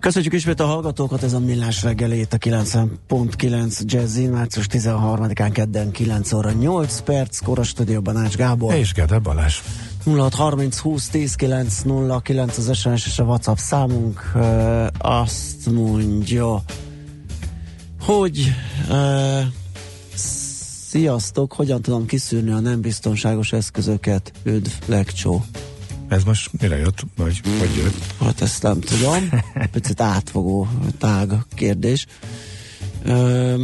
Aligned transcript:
Köszönjük 0.00 0.32
ismét 0.32 0.60
a 0.60 0.66
hallgatókat, 0.66 1.22
ez 1.22 1.32
a 1.32 1.38
Millás 1.38 1.82
reggelét 1.82 2.32
a 2.32 2.36
90.9 2.36 3.80
Jazzin, 3.84 4.30
március 4.30 4.66
13-án 4.70 5.50
kedden 5.52 5.90
9 5.90 6.32
óra 6.32 6.50
8 6.50 7.00
perc, 7.00 7.38
kora 7.38 7.62
stúdióban 7.62 8.16
Ács 8.16 8.36
Gábor. 8.36 8.74
És 8.74 8.92
Gede 8.92 9.18
Balázs. 9.18 9.60
0630 10.04 10.78
20 10.78 11.08
10 11.08 11.34
9 11.34 11.82
0 11.82 12.20
9 12.20 12.58
az 12.58 12.76
SMS 12.76 13.06
és 13.06 13.18
a 13.18 13.24
WhatsApp 13.24 13.56
számunk 13.56 14.32
uh, 14.34 14.86
azt 14.98 15.70
mondja, 15.70 16.62
hogy 18.00 18.54
uh, 18.90 19.40
sziasztok, 20.88 21.52
hogyan 21.52 21.82
tudom 21.82 22.06
kiszűrni 22.06 22.50
a 22.50 22.60
nem 22.60 22.80
biztonságos 22.80 23.52
eszközöket, 23.52 24.32
üdv, 24.44 24.70
legcsó. 24.86 25.44
Ez 26.08 26.24
most 26.24 26.50
mire 26.60 26.76
jött, 26.76 27.02
vagy 27.16 27.40
hogy 27.58 27.76
jött? 27.76 28.14
Hát 28.20 28.40
ezt 28.40 28.62
nem 28.62 28.80
tudom. 28.80 29.28
Picit 29.72 30.00
átfogó, 30.00 30.68
tág 30.98 31.32
kérdés. 31.54 32.06
Ö, 33.04 33.54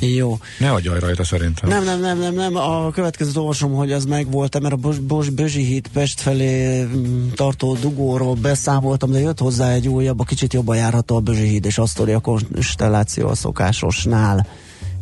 jó. 0.00 0.38
Ne 0.58 0.70
agyalj 0.70 0.98
rajta 0.98 1.24
szerintem. 1.24 1.68
Nem, 1.68 1.84
nem, 1.84 2.00
nem, 2.00 2.18
nem, 2.18 2.34
nem. 2.34 2.56
A 2.56 2.90
következőt 2.90 3.36
olvasom, 3.36 3.72
hogy 3.72 3.92
az 3.92 4.04
megvolt, 4.04 4.60
mert 4.60 4.74
a 4.74 4.76
Bos, 4.76 4.98
Bos 4.98 5.28
Bözsi 5.28 5.64
híd 5.64 5.88
Pest 5.88 6.20
felé 6.20 6.82
mm, 6.82 7.28
tartó 7.34 7.74
dugóról 7.74 8.34
beszámoltam, 8.34 9.10
de 9.10 9.18
jött 9.18 9.38
hozzá 9.38 9.70
egy 9.70 9.88
újabb, 9.88 10.20
a 10.20 10.24
kicsit 10.24 10.52
jobban 10.52 10.76
járható 10.76 11.16
a 11.16 11.20
Bözsi 11.20 11.46
híd, 11.48 11.64
és 11.64 11.78
azt 11.78 12.00
a 12.00 12.20
konstelláció 12.20 13.28
a 13.28 13.34
szokásosnál. 13.34 14.46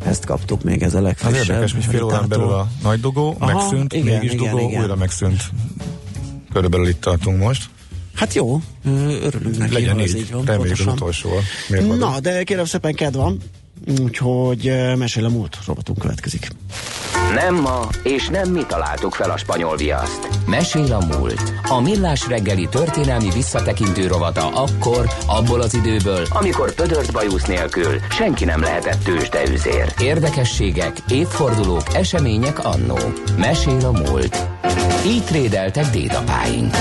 Ezt 0.05 0.25
kaptuk 0.25 0.63
még 0.63 0.81
ez 0.81 0.93
a 0.93 1.01
legfrissebb. 1.01 1.41
Az 1.41 1.49
érdekes, 1.49 1.73
hogy 1.73 1.85
fél 1.85 2.03
órán 2.03 2.27
belül 2.27 2.49
a 2.49 2.67
nagy 2.83 2.99
dugó 2.99 3.35
Aha, 3.39 3.53
megszűnt, 3.53 3.93
igen, 3.93 4.05
mégis 4.05 4.33
igen, 4.33 4.49
dugó 4.51 4.67
igen. 4.67 4.81
újra 4.81 4.95
megszűnt. 4.95 5.43
Körülbelül 6.53 6.87
itt 6.87 7.01
tartunk 7.01 7.39
most. 7.39 7.69
Hát 8.15 8.33
jó, 8.33 8.61
örülünk 9.23 9.57
neki, 9.57 9.73
Legyen 9.73 9.99
így, 9.99 10.15
így 10.15 10.31
van, 10.31 10.45
reméljük 10.45 10.79
az 10.79 10.85
utolsó. 10.85 11.29
Na, 11.99 12.19
de 12.19 12.43
kérem 12.43 12.65
szépen 12.65 12.93
kedv 12.93 13.17
van, 13.17 13.37
úgyhogy 14.01 14.71
mesél 14.97 15.25
a 15.25 15.29
múlt, 15.29 15.57
robotunk 15.65 15.99
következik. 15.99 16.47
Nem 17.33 17.55
ma, 17.55 17.87
és 18.03 18.27
nem 18.27 18.49
mi 18.51 18.65
találtuk 18.67 19.13
fel 19.13 19.31
a 19.31 19.37
spanyol 19.37 19.77
viaszt. 19.77 20.27
Mesél 20.47 20.93
a 20.93 21.05
múlt. 21.05 21.53
A 21.69 21.81
millás 21.81 22.27
reggeli 22.27 22.67
történelmi 22.71 23.29
visszatekintő 23.33 24.07
rovata 24.07 24.47
akkor, 24.47 25.09
abból 25.25 25.61
az 25.61 25.73
időből, 25.73 26.25
amikor 26.29 26.73
pödört 26.73 27.11
bajusz 27.11 27.45
nélkül 27.45 27.99
senki 28.09 28.45
nem 28.45 28.61
lehetett 28.61 29.03
tőzsdeüzér. 29.03 29.93
Érdekességek, 30.01 30.97
évfordulók, 31.09 31.93
események 31.93 32.65
annó. 32.65 32.97
Mesél 33.37 33.85
a 33.85 33.91
múlt. 33.91 34.47
Így 35.05 35.23
trédeltek 35.23 35.89
dédapáink. 35.89 36.75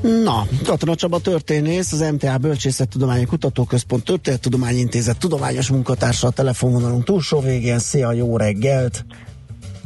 Na, 0.00 0.46
Katona 0.64 0.94
Csaba 0.94 1.18
történész, 1.18 1.92
az 1.92 2.00
MTA 2.12 2.38
Bölcsészettudományi 2.38 3.24
Kutatóközpont 3.24 4.04
Történettudományi 4.04 4.78
Intézet 4.78 5.18
tudományos 5.18 5.68
munkatársa 5.68 6.26
a 6.26 6.30
telefonvonalunk 6.30 7.04
túlsó 7.04 7.40
végén. 7.40 7.78
Szia, 7.78 8.12
jó 8.12 8.36
reggelt! 8.36 9.04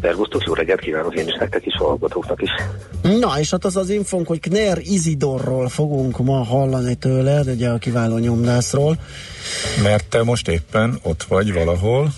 Szervusztok, 0.00 0.44
jó 0.44 0.54
reggelt 0.54 0.80
kívánok 0.80 1.14
én 1.14 1.28
is 1.28 1.36
nektek 1.38 1.66
is, 1.66 1.76
hallgatóknak 1.76 2.42
is. 2.42 2.50
Na, 3.02 3.38
és 3.38 3.50
hát 3.50 3.64
az 3.64 3.76
az 3.76 3.90
infónk, 3.90 4.26
hogy 4.26 4.40
Kner 4.40 4.78
Izidorról 4.78 5.68
fogunk 5.68 6.18
ma 6.18 6.44
hallani 6.44 6.94
tőled, 6.94 7.48
ugye 7.48 7.68
a 7.68 7.78
kiváló 7.78 8.18
nyomdászról. 8.18 8.98
Mert 9.82 10.08
te 10.08 10.22
most 10.22 10.48
éppen 10.48 10.98
ott 11.02 11.22
vagy 11.22 11.52
valahol. 11.52 12.12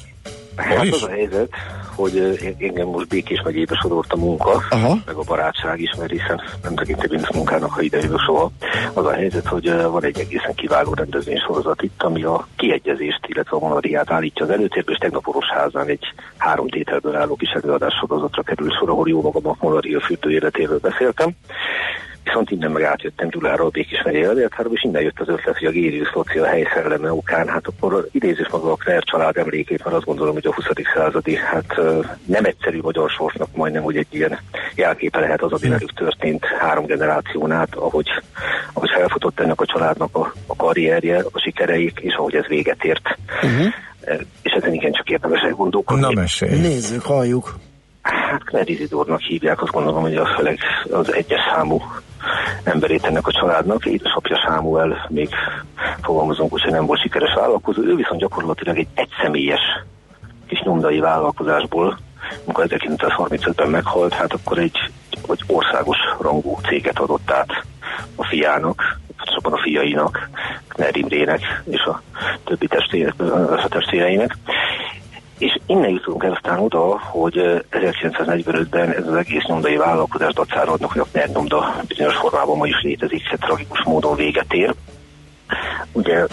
Hol 0.57 0.77
hát 0.77 0.85
is? 0.85 0.93
az 0.93 1.03
a 1.03 1.09
helyzet, 1.09 1.49
hogy 1.95 2.41
engem 2.59 2.87
most 2.87 3.09
Békés 3.09 3.43
megyébe 3.45 3.75
sodort 3.83 4.13
a 4.13 4.17
munka, 4.17 4.63
Aha. 4.71 4.97
meg 5.07 5.15
a 5.15 5.23
barátság 5.23 5.81
is, 5.81 5.95
mert 5.99 6.11
hiszen 6.11 6.41
nem 6.63 6.75
tekintem 6.75 7.13
én 7.13 7.27
munkának, 7.35 7.71
ha 7.71 7.81
ide 7.81 7.99
jövök 7.99 8.21
soha. 8.21 8.51
Az 8.93 9.07
a 9.07 9.13
helyzet, 9.13 9.47
hogy 9.47 9.73
van 9.83 10.05
egy 10.05 10.19
egészen 10.19 10.55
kiváló 10.55 10.95
rendezvénysorozat 10.95 11.83
itt, 11.83 12.03
ami 12.03 12.23
a 12.23 12.47
kiegyezést, 12.57 13.27
illetve 13.27 13.57
a 13.57 13.61
monadiát 13.61 14.11
állítja 14.11 14.45
az 14.45 14.51
előtérbe, 14.51 14.93
és 14.93 14.99
tegnap 14.99 15.25
házán 15.53 15.87
egy 15.87 16.05
három 16.37 16.69
tételből 16.69 17.17
álló 17.17 17.37
kis 17.37 17.51
előadás 17.51 17.95
sorozatra 17.95 18.43
kerül 18.43 18.71
sor, 18.71 18.91
ahol 18.91 19.09
jó 19.09 19.23
magam 19.23 19.47
a 19.47 19.57
Monadia 19.61 20.01
fürdő 20.01 20.31
életéről 20.31 20.79
beszéltem. 20.79 21.31
Viszont 22.25 22.51
innen 22.51 22.71
meg 22.71 22.83
átjöttem 22.83 23.29
Gyuláról, 23.29 23.69
Békés 23.69 24.03
megyei 24.05 24.25
Adéltáról, 24.25 24.73
és 24.75 24.83
innen 24.83 25.03
jött 25.03 25.21
az 25.21 25.29
ötlet, 25.29 25.59
hogy 25.59 25.67
a 25.67 25.71
Gérius 25.71 26.13
Loci 26.15 26.39
a 26.39 26.47
helyszelleme 26.47 27.13
okán, 27.13 27.49
hát 27.49 27.67
akkor 27.67 28.09
idézés 28.13 28.49
maga 28.51 28.73
a 28.73 28.77
Kner 28.77 29.03
család 29.03 29.37
emlékét, 29.37 29.85
mert 29.85 29.97
azt 29.97 30.05
gondolom, 30.05 30.35
hogy 30.35 30.47
a 30.47 30.55
20. 30.55 30.65
századi, 30.95 31.37
hát 31.37 31.81
nem 32.25 32.45
egyszerű 32.45 32.81
magyar 32.81 33.11
sorsnak 33.11 33.49
majdnem, 33.57 33.83
hogy 33.83 33.97
egy 33.97 34.07
ilyen 34.11 34.39
jelképe 34.75 35.21
lehet 35.21 35.43
az, 35.43 35.53
ami 35.53 35.69
velük 35.69 35.93
történt 35.93 36.45
három 36.61 36.87
generáción 36.87 37.53
át, 37.53 37.75
ahogy, 37.75 38.09
ahogy 38.73 38.91
felfutott 38.91 39.41
ennek 39.41 39.61
a 39.61 39.67
családnak 39.67 40.17
a, 40.17 40.33
a 40.47 40.57
karrierje, 40.57 41.25
a 41.33 41.41
sikereik, 41.41 41.99
és 42.01 42.15
ahogy 42.15 42.35
ez 42.35 42.47
véget 42.47 42.85
ért. 42.85 43.19
Uh-huh. 43.43 43.73
És 44.43 44.53
ezen 44.53 44.73
igen 44.73 44.93
csak 44.93 45.11
érdemes 45.11 45.41
elgondolkodni. 45.41 46.03
Na 46.03 46.11
mesélj. 46.21 46.61
Nézzük, 46.61 47.03
halljuk. 47.03 47.55
Hát 48.03 48.45
Kner 48.45 48.69
Izidornak 48.69 49.21
hívják, 49.21 49.63
azt 49.63 49.73
gondolom, 49.73 50.03
hogy 50.03 50.17
a 50.17 50.35
főleg 50.37 50.59
az 50.91 51.13
egyes 51.13 51.41
számú 51.53 51.81
emberét 52.65 53.05
ennek 53.05 53.27
a 53.27 53.33
családnak. 53.33 53.85
Édesapja 53.87 54.37
Sámuel 54.47 55.07
még 55.09 55.29
fogalmazunk, 56.03 56.51
hogy 56.51 56.63
nem 56.73 56.87
volt 56.87 57.01
sikeres 57.01 57.35
vállalkozó, 57.35 57.83
ő 57.83 57.95
viszont 57.95 58.21
gyakorlatilag 58.21 58.79
egy 58.79 58.89
egyszemélyes 58.95 59.61
kis 60.47 60.61
nyomdai 60.61 60.99
vállalkozásból, 60.99 61.99
amikor 62.45 62.67
1935-ben 62.69 63.69
meghalt, 63.69 64.13
hát 64.13 64.33
akkor 64.33 64.59
egy, 64.59 64.79
egy 65.29 65.43
országos 65.47 65.99
rangú 66.21 66.59
céget 66.69 66.99
adott 66.99 67.31
át 67.31 67.65
a 68.17 68.25
fiának, 68.25 69.01
pontosabban 69.17 69.53
a 69.53 69.63
fiainak, 69.63 70.29
Kner 70.69 70.97
Imrének 70.97 71.41
és 71.65 71.81
a 71.81 72.03
többi 72.45 72.67
testvéreinek. 73.69 74.37
És 75.43 75.59
innen 75.67 75.91
jutunk 75.91 76.25
el 76.25 76.33
aztán 76.33 76.59
oda, 76.59 77.01
hogy 77.01 77.65
1945-ben 77.71 78.91
ez 78.91 79.07
az 79.07 79.15
egész 79.15 79.45
nyomdai 79.45 79.77
vállalkozás 79.77 80.33
dacára 80.33 80.73
adnak, 80.73 80.93
hogy 80.93 81.01
a 81.01 81.07
NER 81.13 81.29
nyomda 81.29 81.75
bizonyos 81.87 82.17
formában 82.17 82.57
ma 82.57 82.67
is 82.67 82.81
létezik, 82.83 83.29
hát 83.29 83.41
tragikus 83.41 83.83
módon 83.85 84.17
véget 84.17 84.53
ér. 84.53 84.75
Ugye 85.93 86.27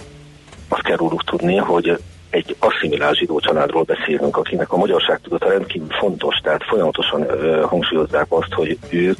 azt 0.68 0.82
kell 0.82 0.96
róluk 0.96 1.24
tudni, 1.24 1.56
hogy 1.56 2.00
egy 2.30 2.56
asszimilált 2.60 3.18
zsidó 3.18 3.40
családról 3.40 3.84
beszélünk, 3.84 4.38
akinek 4.38 4.72
a 4.72 4.78
magyarság 4.78 5.20
tudata 5.24 5.50
rendkívül 5.50 5.88
fontos, 6.00 6.36
tehát 6.44 6.64
folyamatosan 6.64 7.22
ö, 7.30 7.62
hangsúlyozzák 7.62 8.26
azt, 8.30 8.54
hogy 8.54 8.78
ők 8.90 9.18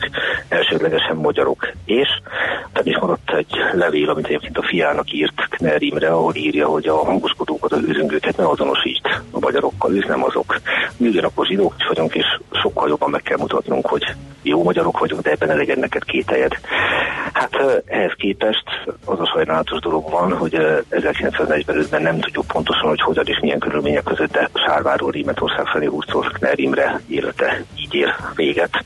elsődlegesen 0.50 1.16
magyarok. 1.16 1.72
És 1.86 2.08
tehát 2.72 2.88
is 2.88 2.98
maradt 3.00 3.32
egy 3.32 3.56
levél, 3.74 4.10
amit 4.10 4.26
egyébként 4.26 4.58
a 4.58 4.68
fiának 4.68 5.12
írt 5.12 5.48
Kner 5.50 5.82
Imre, 5.82 6.10
ahol 6.10 6.36
írja, 6.36 6.68
hogy 6.68 6.88
a 6.88 7.06
hangoskodókat, 7.06 7.72
az 7.72 7.84
őzöngőket 7.88 8.38
ne 8.38 8.48
azonosít 8.48 9.22
a 9.32 9.40
magyarokkal, 9.40 9.96
ők 9.96 10.08
nem 10.08 10.24
azok. 10.24 10.60
Mi 10.98 11.08
ugyanakkor 11.08 11.46
zsidók 11.46 11.74
is 11.78 11.88
vagyunk, 11.88 12.16
és 12.16 12.26
sokkal 12.52 12.88
jobban 12.88 13.10
meg 13.10 13.22
kell 13.22 13.38
mutatnunk, 13.38 13.86
hogy 13.86 14.04
jó 14.42 14.64
magyarok 14.64 15.00
vagyunk, 15.00 15.22
de 15.22 15.32
ebben 15.32 15.50
eleged 15.50 15.78
neked 15.78 16.04
kételjed. 16.04 16.52
Hát 17.34 17.84
ehhez 17.86 18.14
képest 18.18 18.64
az 19.06 19.20
a 19.20 19.32
sajnálatos 19.34 19.80
dolog 19.80 20.10
van, 20.10 20.38
hogy 20.38 20.56
1945-ben 20.92 22.02
nem 22.02 22.20
tudjuk 22.20 22.48
pontosan, 22.48 22.88
hogyan 23.02 23.26
és 23.26 23.40
milyen 23.42 23.60
körülmények 23.60 24.04
között, 24.04 24.32
de 24.32 24.50
Sárváról 24.66 25.12
Németország 25.14 25.66
felé 25.66 25.86
húztól 25.86 26.32
Kner 26.34 26.60
Imre 26.60 27.02
élete 27.08 27.64
így 27.76 27.94
ér 27.94 28.16
véget. 28.36 28.84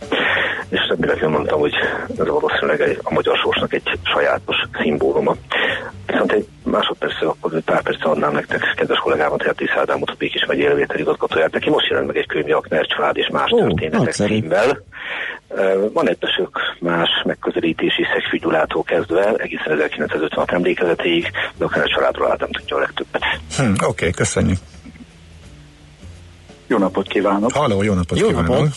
És 0.70 0.80
remélem 1.00 1.32
mondtam, 1.32 1.60
hogy 1.60 1.74
ez 2.18 2.28
valószínűleg 2.28 3.00
a 3.04 3.14
magyar 3.14 3.38
sorsnak 3.38 3.74
egy 3.74 4.00
sajátos 4.04 4.56
szimbóluma. 4.82 5.36
Viszont 6.08 6.32
egy 6.32 6.48
másodperc, 6.64 7.22
akkor 7.22 7.54
egy 7.54 7.64
pár 7.64 7.82
perc 7.82 8.06
adnám 8.06 8.32
nektek, 8.32 8.74
kedves 8.76 9.00
kollégámat, 9.00 9.44
Hertész 9.44 9.76
Ádámot, 9.76 10.10
a 10.10 10.16
Békés 10.18 10.46
megy 10.48 10.58
élvétel 10.58 11.00
igazgatóját, 11.00 11.52
neki 11.52 11.70
most 11.70 11.88
jelent 11.90 12.08
meg 12.08 12.18
egy 12.18 12.28
könyv, 12.28 12.56
a 12.56 12.60
Kner 12.60 12.86
család 12.86 13.18
és 13.18 13.30
más 13.32 13.52
Ó, 13.52 13.58
történetek 13.58 14.14
címmel. 14.14 14.84
Van 15.94 16.10
egy 16.10 16.18
sok 16.38 16.60
más 16.80 17.10
megközelítési 17.26 18.04
szegfűgyulától 18.14 18.84
kezdve, 18.84 19.34
egészen 19.34 19.72
1956 19.72 20.52
emlékezetéig, 20.52 21.32
de 21.58 21.66
akár 21.66 21.84
a 21.84 21.88
családról 21.88 22.32
Ádám 22.32 22.52
tudja 22.52 22.76
a 22.76 22.80
legtöbbet. 22.80 23.24
Hm, 23.58 23.72
Oké, 23.72 23.86
okay, 23.86 24.12
köszönjük. 24.12 24.58
Jó 26.68 26.78
napot 26.78 27.08
kívánok! 27.08 27.52
Halló, 27.52 27.84
jó 27.84 27.94
napot 27.94 28.20
jó 28.20 28.28
kívánok! 28.28 28.50
Napot. 28.50 28.70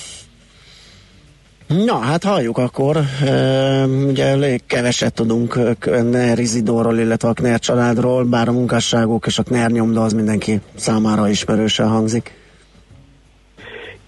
Na, 1.67 1.99
hát 1.99 2.25
halljuk 2.25 2.59
akkor. 2.59 2.97
E, 3.25 3.85
ugye 3.87 4.25
elég 4.25 4.67
keveset 4.67 5.15
tudunk 5.15 5.59
Kner 5.79 6.39
Izidorról, 6.39 6.99
illetve 6.99 7.29
a 7.29 7.33
Kner 7.33 7.59
családról, 7.59 8.25
bár 8.25 8.49
a 8.49 8.53
munkásságok 8.53 9.27
és 9.27 9.39
a 9.39 9.43
Kner 9.43 9.71
nyomda 9.71 10.03
az 10.03 10.13
mindenki 10.13 10.61
számára 10.77 11.29
ismerősen 11.29 11.89
hangzik. 11.89 12.35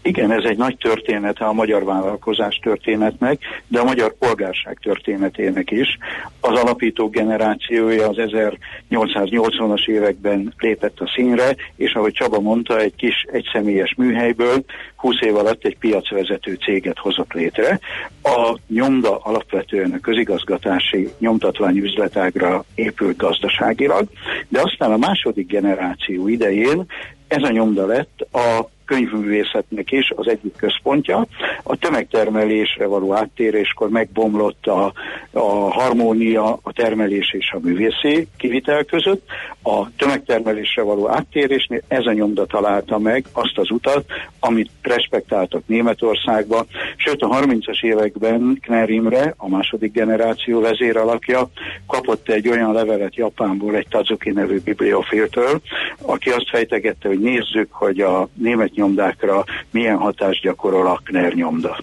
Igen, 0.09 0.33
ez 0.33 0.45
egy 0.45 0.57
nagy 0.57 0.77
története 0.77 1.45
a 1.45 1.53
magyar 1.53 1.85
vállalkozás 1.85 2.61
történetnek, 2.63 3.41
de 3.67 3.81
a 3.81 3.85
magyar 3.85 4.15
polgárság 4.19 4.79
történetének 4.83 5.71
is. 5.71 5.99
Az 6.41 6.59
alapító 6.59 7.09
generációja 7.09 8.09
az 8.09 8.17
1880-as 8.19 9.89
években 9.89 10.55
lépett 10.59 11.01
a 11.01 11.13
színre, 11.15 11.57
és 11.77 11.93
ahogy 11.93 12.13
Csaba 12.13 12.41
mondta, 12.41 12.81
egy 12.81 12.95
kis 12.97 13.27
egyszemélyes 13.33 13.95
műhelyből 13.97 14.65
20 14.97 15.21
év 15.21 15.37
alatt 15.37 15.65
egy 15.65 15.79
piacvezető 15.79 16.55
céget 16.55 16.99
hozott 16.99 17.33
létre. 17.33 17.81
A 18.23 18.57
nyomda 18.69 19.19
alapvetően 19.19 19.91
a 19.91 20.01
közigazgatási 20.01 21.09
nyomtatványi 21.19 21.81
üzletágra 21.81 22.65
épült 22.75 23.17
gazdaságilag, 23.17 24.09
de 24.49 24.61
aztán 24.61 24.93
a 24.93 24.97
második 24.97 25.47
generáció 25.47 26.29
idején 26.29 26.87
ez 27.27 27.43
a 27.43 27.51
nyomda 27.51 27.87
lett 27.87 28.27
a 28.33 28.69
könyvművészetnek 28.88 29.93
is 29.93 30.12
az 30.17 30.29
egyik 30.29 30.56
központja. 30.56 31.26
A 31.62 31.76
tömegtermelésre 31.76 32.87
való 32.87 33.14
áttéréskor 33.14 33.88
megbomlott 33.88 34.67
a, 34.67 34.93
a 35.32 35.73
harmónia 35.73 36.58
a 36.62 36.73
termelés 36.73 37.32
és 37.32 37.50
a 37.52 37.58
művészi 37.62 38.26
kivitel 38.37 38.85
között. 38.85 39.26
A 39.62 39.96
tömegtermelésre 39.96 40.82
való 40.82 41.08
áttérésnél 41.08 41.82
ez 41.88 42.06
a 42.06 42.12
nyomda 42.12 42.46
találta 42.46 42.99
meg 42.99 43.25
azt 43.32 43.58
az 43.58 43.70
utat, 43.70 44.05
amit 44.40 44.70
respektáltak 44.82 45.62
Németországba, 45.67 46.67
sőt 46.96 47.23
a 47.23 47.29
30-as 47.29 47.85
években 47.85 48.58
Kner 48.62 48.90
Imre, 48.90 49.35
a 49.37 49.49
második 49.49 49.93
generáció 49.93 50.61
vezéralakja, 50.61 51.50
kapott 51.87 52.29
egy 52.29 52.49
olyan 52.49 52.73
levelet 52.73 53.17
Japánból, 53.17 53.76
egy 53.76 53.87
Tazuki 53.88 54.31
nevű 54.31 54.61
bibliofiltől, 54.61 55.61
aki 56.02 56.31
azt 56.31 56.49
fejtegette, 56.49 57.08
hogy 57.08 57.20
nézzük, 57.20 57.73
hogy 57.73 58.00
a 58.00 58.29
német 58.35 58.76
nyomdákra 58.79 59.45
milyen 59.71 59.97
hatást 59.97 60.43
gyakorol 60.43 60.87
a 60.87 61.01
Kner 61.05 61.33
nyomda. 61.33 61.79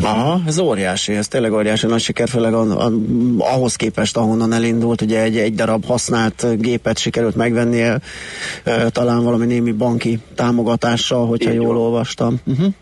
Aha, 0.00 0.40
ez 0.46 0.58
óriási, 0.58 1.14
ez 1.14 1.28
tényleg 1.28 1.52
óriási 1.52 1.86
nagy 1.86 2.00
siker, 2.00 2.28
főleg 2.28 2.54
a, 2.54 2.84
a, 2.86 2.92
ahhoz 3.38 3.76
képest, 3.76 4.16
ahonnan 4.16 4.52
elindult, 4.52 5.00
ugye 5.00 5.22
egy, 5.22 5.38
egy 5.38 5.54
darab 5.54 5.84
használt 5.84 6.60
gépet 6.60 6.98
sikerült 6.98 7.34
megvennie, 7.36 7.98
e, 8.64 8.88
talán 8.88 9.22
valami 9.22 9.46
némi 9.46 9.72
banki 9.72 10.18
támogatással, 10.34 11.26
hogyha 11.26 11.50
Így 11.50 11.56
jól 11.56 11.74
jó. 11.74 11.82
olvastam. 11.82 12.40
Uh-huh. 12.46 12.74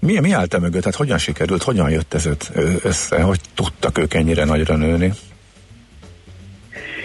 Mi, 0.00 0.18
mi 0.18 0.32
állt 0.32 0.54
e 0.54 0.58
mögött? 0.58 0.84
Hát 0.84 0.94
hogyan 0.94 1.18
sikerült, 1.18 1.62
hogyan 1.62 1.90
jött 1.90 2.14
ez 2.14 2.28
össze, 2.82 3.22
hogy 3.22 3.40
tudtak 3.54 3.98
ők 3.98 4.14
ennyire 4.14 4.44
nagyra 4.44 4.76
nőni? 4.76 5.12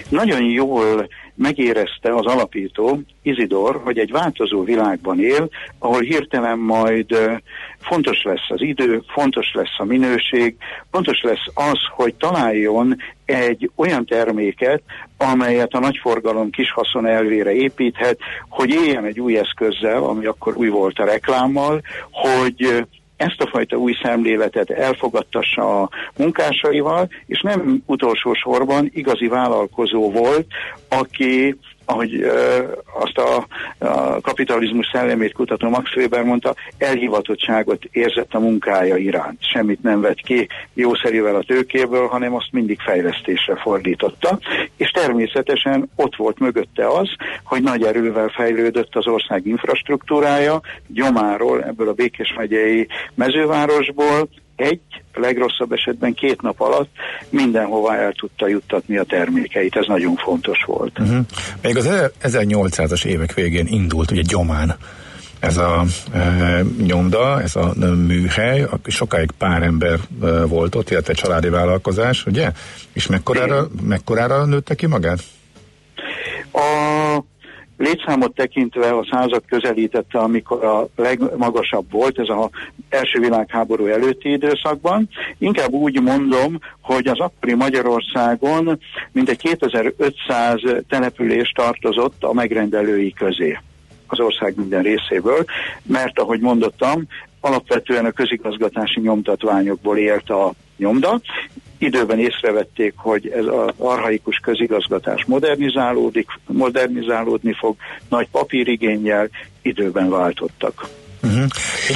Nagyon 0.09 0.43
jól 0.43 1.07
megérezte 1.35 2.15
az 2.15 2.25
alapító, 2.25 3.01
Izidor, 3.21 3.81
hogy 3.83 3.97
egy 3.97 4.11
változó 4.11 4.63
világban 4.63 5.19
él, 5.19 5.49
ahol 5.79 6.01
hirtelen 6.01 6.59
majd 6.59 7.39
fontos 7.79 8.23
lesz 8.23 8.49
az 8.49 8.61
idő, 8.61 9.03
fontos 9.07 9.53
lesz 9.53 9.75
a 9.77 9.83
minőség, 9.83 10.55
fontos 10.91 11.21
lesz 11.21 11.45
az, 11.53 11.79
hogy 11.95 12.15
találjon 12.15 12.95
egy 13.25 13.71
olyan 13.75 14.05
terméket, 14.05 14.81
amelyet 15.17 15.73
a 15.73 15.79
nagyforgalom 15.79 16.49
kis 16.49 16.71
haszon 16.71 17.05
elvére 17.05 17.53
építhet, 17.53 18.17
hogy 18.49 18.69
éljen 18.69 19.05
egy 19.05 19.19
új 19.19 19.37
eszközzel, 19.37 20.03
ami 20.03 20.25
akkor 20.25 20.57
új 20.57 20.67
volt 20.67 20.99
a 20.99 21.05
reklámmal, 21.05 21.81
hogy 22.11 22.85
ezt 23.17 23.41
a 23.41 23.47
fajta 23.47 23.77
új 23.77 23.93
szemléletet 24.03 24.69
elfogadtassa 24.69 25.81
a 25.81 25.89
munkásaival, 26.17 27.09
és 27.25 27.41
nem 27.41 27.81
utolsó 27.85 28.33
sorban 28.33 28.89
igazi 28.93 29.27
vállalkozó 29.27 30.11
volt, 30.11 30.47
aki 30.89 31.57
ahogy 31.93 32.15
uh, 32.15 32.31
azt 32.99 33.17
a, 33.17 33.47
a 33.77 34.21
kapitalizmus 34.21 34.89
szellemét 34.93 35.33
kutató 35.33 35.69
Max 35.69 35.95
Weber 35.95 36.23
mondta, 36.23 36.55
elhivatottságot 36.77 37.83
érzett 37.91 38.33
a 38.33 38.39
munkája 38.39 38.97
iránt. 38.97 39.37
Semmit 39.39 39.83
nem 39.83 40.01
vett 40.01 40.21
ki 40.21 40.47
jószerűvel 40.73 41.35
a 41.35 41.43
tőkéből, 41.43 42.07
hanem 42.07 42.35
azt 42.35 42.51
mindig 42.51 42.79
fejlesztésre 42.79 43.55
fordította. 43.55 44.39
És 44.77 44.89
természetesen 44.89 45.89
ott 45.95 46.15
volt 46.15 46.39
mögötte 46.39 46.87
az, 46.87 47.09
hogy 47.43 47.61
nagy 47.61 47.83
erővel 47.83 48.29
fejlődött 48.29 48.95
az 48.95 49.07
ország 49.07 49.45
infrastruktúrája, 49.45 50.61
gyomáról, 50.87 51.63
ebből 51.63 51.87
a 51.87 51.93
Békés 51.93 52.33
megyei 52.37 52.87
mezővárosból 53.15 54.29
egy, 54.55 54.81
legrosszabb 55.13 55.71
esetben 55.71 56.13
két 56.13 56.41
nap 56.41 56.59
alatt 56.61 56.89
mindenhova 57.29 57.95
el 57.95 58.13
tudta 58.13 58.47
juttatni 58.47 58.97
a 58.97 59.03
termékeit. 59.03 59.75
Ez 59.75 59.85
nagyon 59.87 60.15
fontos 60.15 60.63
volt. 60.65 60.99
Uh-huh. 60.99 61.25
Még 61.61 61.77
az 61.77 62.11
1800-as 62.23 63.05
évek 63.05 63.33
végén 63.33 63.67
indult 63.67 64.11
ugye 64.11 64.21
Gyomán 64.21 64.75
ez 65.43 65.57
a 65.57 65.83
e, 66.13 66.61
nyomda, 66.85 67.41
ez 67.41 67.55
a 67.55 67.73
műhely, 67.95 68.67
sokáig 68.87 69.31
pár 69.31 69.61
ember 69.61 69.99
e, 70.23 70.45
volt 70.45 70.75
ott, 70.75 70.89
illetve 70.89 71.13
családi 71.13 71.49
vállalkozás, 71.49 72.25
ugye? 72.25 72.51
És 72.93 73.07
mekkorára, 73.07 73.67
mekkorára 73.81 74.45
nőtte 74.45 74.75
ki 74.75 74.85
magát? 74.85 75.19
A 76.53 77.23
létszámot 77.77 78.35
tekintve 78.35 78.89
a 78.89 79.07
század 79.11 79.43
közelítette, 79.45 80.19
amikor 80.19 80.63
a 80.65 80.87
legmagasabb 80.95 81.91
volt, 81.91 82.19
ez 82.19 82.29
az 82.29 82.49
első 82.89 83.19
világháború 83.19 83.85
előtti 83.85 84.31
időszakban. 84.31 85.09
Inkább 85.37 85.71
úgy 85.71 86.01
mondom, 86.01 86.59
hogy 86.81 87.07
az 87.07 87.19
akkori 87.19 87.53
Magyarországon 87.53 88.79
mintegy 89.11 89.37
2500 89.37 90.61
település 90.89 91.51
tartozott 91.55 92.23
a 92.23 92.33
megrendelői 92.33 93.13
közé 93.13 93.59
az 94.07 94.19
ország 94.19 94.53
minden 94.57 94.81
részéből, 94.81 95.45
mert 95.83 96.19
ahogy 96.19 96.39
mondottam, 96.39 97.07
alapvetően 97.39 98.05
a 98.05 98.11
közigazgatási 98.11 98.99
nyomtatványokból 98.99 99.97
élt 99.97 100.29
a 100.29 100.53
nyomda, 100.77 101.21
időben 101.83 102.19
észrevették, 102.19 102.93
hogy 102.95 103.27
ez 103.27 103.45
az 103.45 103.73
arhaikus 103.77 104.37
közigazgatás 104.37 105.25
modernizálódik, 105.25 106.27
modernizálódni 106.47 107.53
fog, 107.53 107.75
nagy 108.09 108.27
papírigényel 108.31 109.29
időben 109.61 110.09
váltottak. 110.09 110.87
Uh-huh. 111.23 111.45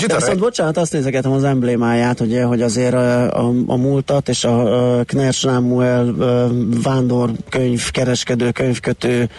De 0.08 0.16
viszont 0.16 0.40
bocsánat, 0.40 0.78
azt 0.78 0.94
nézegetem 0.94 1.32
az 1.32 1.44
emblémáját, 1.44 2.20
ugye, 2.20 2.44
hogy 2.44 2.62
azért 2.62 2.94
a, 2.94 3.48
a, 3.48 3.54
a 3.68 3.76
múltat 3.76 4.30
és 4.30 4.44
a, 4.44 4.98
a 4.98 5.04
Kner 5.04 5.34
Sámuel 5.34 6.16
vándor 6.84 7.32
könyv, 7.50 7.92
kereskedő, 7.92 8.52
könyvkötő 8.52 9.30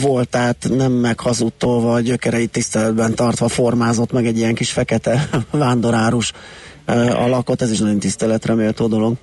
volt, 0.00 0.28
tehát 0.28 0.66
nem 0.76 0.92
meghazudtolva, 0.92 1.90
vagy 1.90 2.04
gyökereit 2.04 2.50
tiszteletben 2.50 3.14
tartva 3.14 3.48
formázott 3.48 4.12
meg 4.12 4.26
egy 4.26 4.36
ilyen 4.36 4.54
kis 4.54 4.70
fekete 4.70 5.28
vándorárus 5.50 6.32
alakot, 7.12 7.62
ez 7.62 7.70
is 7.70 7.78
nagyon 7.78 7.98
tiszteletre 7.98 8.54
méltó 8.54 8.86
dolog. 8.86 9.14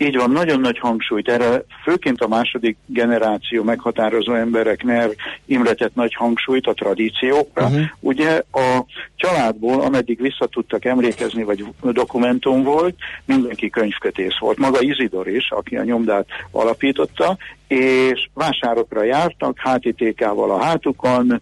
Így 0.00 0.16
van, 0.16 0.30
nagyon 0.30 0.60
nagy 0.60 0.78
hangsúlyt 0.78 1.28
erre, 1.28 1.64
főként 1.82 2.20
a 2.20 2.28
második 2.28 2.76
generáció 2.86 3.62
meghatározó 3.62 4.34
embereknek 4.34 5.16
imletett 5.44 5.94
nagy 5.94 6.14
hangsúlyt 6.14 6.66
a 6.66 6.72
tradíciókra. 6.72 7.64
Uh-huh. 7.64 7.80
Ugye 8.00 8.42
a 8.52 8.84
családból, 9.16 9.80
ameddig 9.80 10.20
vissza 10.20 10.46
tudtak 10.46 10.84
emlékezni, 10.84 11.42
vagy 11.42 11.64
dokumentum 11.80 12.62
volt, 12.62 12.94
mindenki 13.24 13.70
könyvkötész 13.70 14.38
volt. 14.38 14.58
Maga 14.58 14.80
Izidor 14.80 15.28
is, 15.28 15.50
aki 15.50 15.76
a 15.76 15.84
nyomdát 15.84 16.26
alapította, 16.50 17.36
és 17.68 18.28
vásárokra 18.34 19.02
jártak, 19.02 19.58
hátitékával 19.58 20.50
a 20.50 20.62
hátukon, 20.62 21.40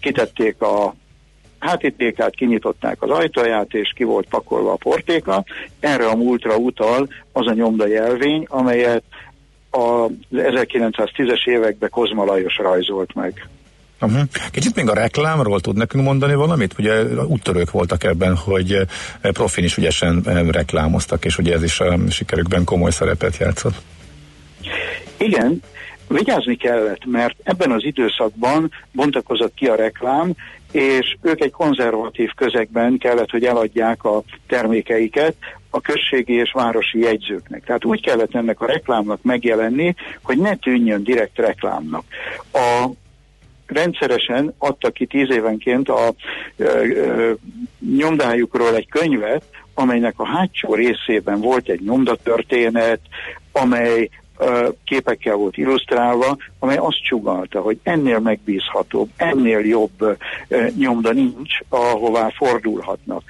kitették 0.00 0.60
a 0.60 0.94
hátítékát, 1.58 2.34
kinyitották 2.34 3.02
az 3.02 3.10
ajtaját, 3.10 3.74
és 3.74 3.92
ki 3.94 4.04
volt 4.04 4.28
pakolva 4.28 4.72
a 4.72 4.76
portéka. 4.76 5.44
Erre 5.80 6.06
a 6.06 6.16
múltra 6.16 6.56
utal 6.56 7.08
az 7.32 7.46
a 7.46 7.52
nyomda 7.52 7.86
jelvény, 7.86 8.44
amelyet 8.48 9.02
a 9.70 10.06
1910-es 10.32 11.46
években 11.48 11.90
Kozma 11.90 12.24
Lajos 12.24 12.56
rajzolt 12.56 13.14
meg. 13.14 13.48
Uh-huh. 14.00 14.20
Kicsit 14.50 14.74
még 14.74 14.88
a 14.88 14.94
reklámról 14.94 15.60
tud 15.60 15.76
nekünk 15.76 16.04
mondani 16.04 16.34
valamit? 16.34 16.74
Ugye 16.78 17.04
úttörők 17.04 17.70
voltak 17.70 18.04
ebben, 18.04 18.36
hogy 18.36 18.72
eh, 18.72 18.86
profin 19.20 19.64
is 19.64 19.76
ügyesen 19.76 20.22
eh, 20.24 20.48
reklámoztak, 20.48 21.24
és 21.24 21.38
ugye 21.38 21.54
ez 21.54 21.62
is 21.62 21.80
a 21.80 21.98
sikerükben 22.10 22.64
komoly 22.64 22.90
szerepet 22.90 23.36
játszott. 23.36 23.74
Igen, 25.16 25.62
vigyázni 26.08 26.56
kellett, 26.56 27.04
mert 27.04 27.36
ebben 27.42 27.70
az 27.70 27.84
időszakban 27.84 28.70
bontakozott 28.92 29.54
ki 29.54 29.66
a 29.66 29.74
reklám, 29.74 30.32
és 30.72 31.16
ők 31.22 31.40
egy 31.40 31.50
konzervatív 31.50 32.30
közegben 32.36 32.98
kellett, 32.98 33.30
hogy 33.30 33.44
eladják 33.44 34.04
a 34.04 34.22
termékeiket 34.46 35.34
a 35.70 35.80
községi 35.80 36.32
és 36.32 36.52
városi 36.52 36.98
jegyzőknek. 36.98 37.64
Tehát 37.64 37.84
úgy 37.84 38.02
kellett 38.02 38.34
ennek 38.34 38.60
a 38.60 38.66
reklámnak 38.66 39.22
megjelenni, 39.22 39.94
hogy 40.22 40.38
ne 40.38 40.54
tűnjön 40.54 41.02
direkt 41.02 41.38
reklámnak. 41.38 42.04
A 42.52 42.86
rendszeresen 43.66 44.54
adtak 44.58 44.92
ki 44.92 45.06
tíz 45.06 45.30
évenként 45.30 45.88
a 45.88 46.14
ö, 46.56 46.64
ö, 46.64 47.32
nyomdájukról 47.96 48.74
egy 48.74 48.88
könyvet, 48.88 49.44
amelynek 49.74 50.14
a 50.16 50.26
hátsó 50.26 50.74
részében 50.74 51.40
volt 51.40 51.68
egy 51.68 51.80
nyomdatörténet, 51.80 53.00
amely 53.52 54.08
képekkel 54.84 55.34
volt 55.34 55.56
illusztrálva, 55.56 56.36
amely 56.58 56.76
azt 56.76 57.02
csugalta, 57.02 57.60
hogy 57.60 57.78
ennél 57.82 58.18
megbízhatóbb, 58.18 59.08
ennél 59.16 59.58
jobb 59.58 60.16
nyomda 60.76 61.12
nincs, 61.12 61.58
ahová 61.68 62.30
fordulhatnak. 62.36 63.22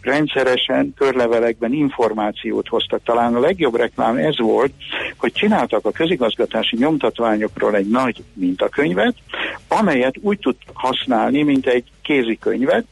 Rendszeresen 0.00 0.94
körlevelekben 0.96 1.72
információt 1.72 2.68
hoztak. 2.68 3.00
Talán 3.04 3.34
a 3.34 3.40
legjobb 3.40 3.74
reklám 3.76 4.16
ez 4.16 4.38
volt, 4.38 4.72
hogy 5.16 5.32
csináltak 5.32 5.86
a 5.86 5.90
közigazgatási 5.90 6.76
nyomtatványokról 6.76 7.76
egy 7.76 7.88
nagy 7.88 8.24
mintakönyvet, 8.32 9.14
amelyet 9.68 10.14
úgy 10.20 10.38
tud 10.38 10.56
használni, 10.72 11.42
mint 11.42 11.66
egy 11.66 11.84
kézikönyvet, 12.08 12.84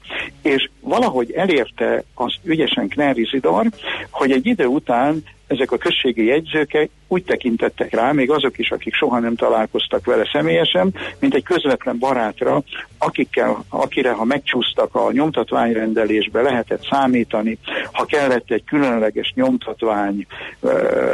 és 0.42 0.68
valahogy 0.80 1.32
elérte 1.32 2.04
azt 2.14 2.38
ügyesen 2.44 2.88
Kner 2.88 3.18
Isidor, 3.18 3.66
hogy 4.10 4.30
egy 4.30 4.46
idő 4.46 4.66
után 4.66 5.22
ezek 5.46 5.72
a 5.72 5.76
községi 5.76 6.24
jegyzők 6.24 6.88
úgy 7.08 7.24
tekintettek 7.24 7.94
rá, 7.94 8.12
még 8.12 8.30
azok 8.30 8.58
is, 8.58 8.70
akik 8.70 8.94
soha 8.94 9.18
nem 9.18 9.36
találkoztak 9.36 10.04
vele 10.04 10.28
személyesen, 10.32 10.94
mint 11.18 11.34
egy 11.34 11.42
közvetlen 11.42 11.98
barátra, 11.98 12.62
akikkel, 12.98 13.64
akire 13.68 14.12
ha 14.12 14.24
megcsúsztak 14.24 14.94
a 14.94 15.12
nyomtatványrendelésbe, 15.12 16.42
lehetett 16.42 16.86
számítani, 16.90 17.58
ha 17.92 18.04
kellett 18.04 18.50
egy 18.50 18.64
különleges 18.64 19.32
nyomtatvány, 19.34 20.26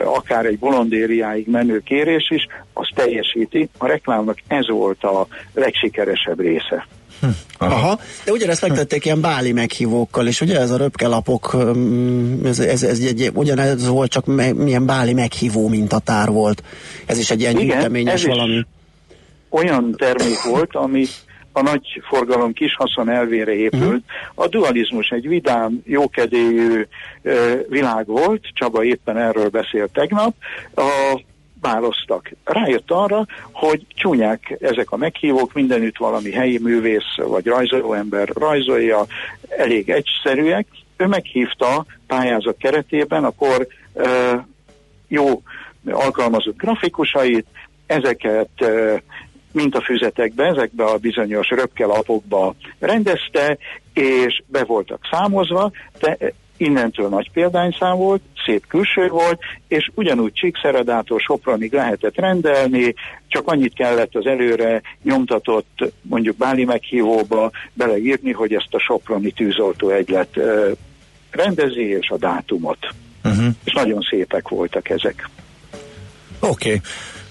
akár 0.04 0.46
egy 0.46 0.58
bolondériáig 0.58 1.48
menő 1.48 1.80
kérés 1.80 2.30
is, 2.30 2.46
az 2.72 2.88
teljesíti. 2.94 3.68
A 3.78 3.86
reklámnak 3.86 4.38
ez 4.46 4.68
volt 4.68 5.04
a 5.04 5.26
legsikeresebb 5.54 6.40
része. 6.40 6.86
Hm. 7.22 7.28
Aha. 7.58 7.74
Aha. 7.74 7.98
De 8.24 8.32
ugyanezt 8.32 8.62
megtették 8.68 9.04
ilyen 9.04 9.20
báli 9.20 9.52
meghívókkal, 9.52 10.26
és 10.26 10.40
ugye 10.40 10.60
ez 10.60 10.70
a 10.70 10.76
röpkelapok, 10.76 11.56
ez, 12.44 12.58
ez, 12.58 12.82
ez 12.82 12.98
egy, 12.98 13.30
ugyanez 13.34 13.86
volt, 13.86 14.10
csak 14.10 14.26
me, 14.26 14.52
milyen 14.52 14.86
báli 14.86 15.12
meghívó 15.12 15.68
mintatár 15.68 16.28
volt. 16.28 16.62
Ez 17.06 17.18
is 17.18 17.30
egy 17.30 17.40
ilyen 17.40 17.52
Igen, 17.52 17.66
gyűjteményes 17.66 18.24
valami. 18.24 18.66
Olyan 19.50 19.94
termék 19.96 20.42
volt, 20.42 20.74
ami 20.74 21.04
a 21.52 21.62
nagy 21.62 22.02
forgalom 22.08 22.52
kis 22.52 22.74
haszon 22.74 23.10
elvére 23.10 23.52
épült. 23.52 23.82
Uh-huh. 23.82 24.02
A 24.34 24.48
dualizmus 24.48 25.08
egy 25.08 25.28
vidám, 25.28 25.82
jókedélyű 25.84 26.86
világ 27.68 28.06
volt, 28.06 28.40
Csaba 28.54 28.84
éppen 28.84 29.16
erről 29.16 29.48
beszélt 29.48 29.92
tegnap. 29.92 30.34
A 30.74 31.20
választak. 31.62 32.30
Rájött 32.44 32.90
arra, 32.90 33.26
hogy 33.52 33.86
csúnyák 33.88 34.56
ezek 34.60 34.90
a 34.90 34.96
meghívók, 34.96 35.52
mindenütt 35.52 35.96
valami 35.96 36.30
helyi 36.30 36.58
művész 36.58 37.14
vagy 37.16 37.46
rajzolóember 37.46 38.28
rajzolja, 38.28 39.04
elég 39.48 39.90
egyszerűek. 39.90 40.66
Ő 40.96 41.06
meghívta 41.06 41.84
pályázat 42.06 42.56
keretében, 42.58 43.24
akkor 43.24 43.66
e, 43.94 44.46
jó 45.08 45.42
alkalmazott 45.90 46.56
grafikusait, 46.56 47.46
ezeket 47.86 48.50
e, 48.56 49.02
mintafüzetekbe, 49.52 50.44
ezekbe 50.44 50.84
a 50.84 50.96
bizonyos 50.96 51.48
röpkelapokba 51.48 52.54
rendezte, 52.78 53.58
és 53.92 54.42
be 54.46 54.64
voltak 54.64 55.08
számozva, 55.10 55.70
de 55.98 56.16
innentől 56.62 57.08
nagy 57.08 57.30
példányszám 57.30 57.96
volt, 57.96 58.22
szép 58.44 58.66
külső 58.66 59.08
volt, 59.08 59.40
és 59.68 59.90
ugyanúgy 59.94 60.32
Csíkszeredától 60.32 61.18
Sopronig 61.18 61.72
lehetett 61.72 62.16
rendelni, 62.16 62.94
csak 63.26 63.48
annyit 63.48 63.74
kellett 63.74 64.14
az 64.14 64.26
előre 64.26 64.82
nyomtatott 65.02 65.92
mondjuk 66.02 66.36
Báli 66.36 66.64
meghívóba 66.64 67.50
beleírni, 67.72 68.32
hogy 68.32 68.54
ezt 68.54 68.74
a 68.74 68.78
Soproni 68.78 69.30
tűzoltó 69.30 69.90
egylet 69.90 70.38
rendezi, 71.30 71.88
és 71.88 72.08
a 72.08 72.16
dátumot. 72.16 72.78
Uh-huh. 73.24 73.46
És 73.64 73.72
nagyon 73.72 74.00
szépek 74.10 74.48
voltak 74.48 74.88
ezek. 74.88 75.28
Oké. 76.40 76.48
Okay. 76.68 76.80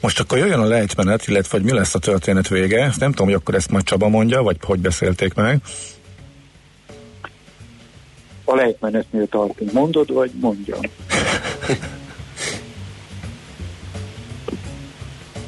Most 0.01 0.19
akkor 0.19 0.37
jöjjön 0.37 0.59
a 0.59 0.65
lejtmenet, 0.65 1.27
illetve 1.27 1.57
hogy 1.57 1.65
mi 1.65 1.73
lesz 1.73 1.95
a 1.95 1.99
történet 1.99 2.47
vége. 2.47 2.91
Nem 2.97 3.09
tudom, 3.09 3.25
hogy 3.25 3.35
akkor 3.35 3.55
ezt 3.55 3.71
majd 3.71 3.83
Csaba 3.83 4.07
mondja, 4.07 4.41
vagy 4.41 4.57
hogy 4.61 4.79
beszélték 4.79 5.33
meg 5.33 5.61
a 8.51 8.55
lejtmenetnél 8.55 9.27
tartunk. 9.27 9.71
Mondod, 9.71 10.13
vagy 10.13 10.31
mondjam? 10.39 10.79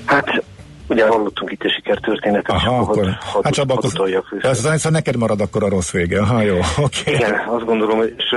hát 0.06 0.44
ugye 0.88 1.08
hallottunk 1.08 1.52
itt 1.52 1.64
a 1.64 1.70
sikertörténetet, 1.70 2.56
Aha, 2.56 2.78
akkor, 2.78 2.98
akkor 2.98 3.18
had, 3.20 3.44
hát 3.44 3.54
Csaba, 3.54 3.74
akkor, 3.74 4.20
ez, 4.42 4.66
ez, 4.66 4.84
neked 4.84 5.16
marad 5.16 5.42
akkor 5.42 5.64
a 5.64 5.70
rossz 5.70 5.92
vége. 5.92 6.22
Ha 6.22 6.42
jó, 6.42 6.58
oké. 6.58 7.00
Okay. 7.02 7.14
Igen, 7.14 7.34
azt 7.48 7.66
gondolom, 7.66 8.02
és 8.02 8.36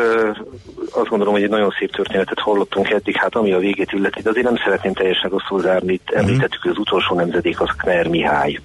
azt 0.90 1.08
gondolom, 1.08 1.34
hogy 1.34 1.42
egy 1.42 1.48
nagyon 1.50 1.74
szép 1.78 1.90
történetet 1.90 2.38
hallottunk 2.38 2.90
eddig, 2.90 3.16
hát 3.16 3.34
ami 3.34 3.52
a 3.52 3.58
végét 3.58 3.92
illeti, 3.92 4.22
de 4.22 4.30
azért 4.30 4.46
nem 4.46 4.56
szeretném 4.56 4.92
teljesen 4.92 5.30
rosszul 5.30 5.60
zárni, 5.60 5.92
itt 5.92 6.10
uh-huh. 6.10 6.26
említettük, 6.26 6.62
hogy 6.62 6.70
az 6.70 6.78
utolsó 6.78 7.14
nemzedék 7.14 7.60
az 7.60 7.70
Kner 7.76 8.08
Mihály 8.08 8.58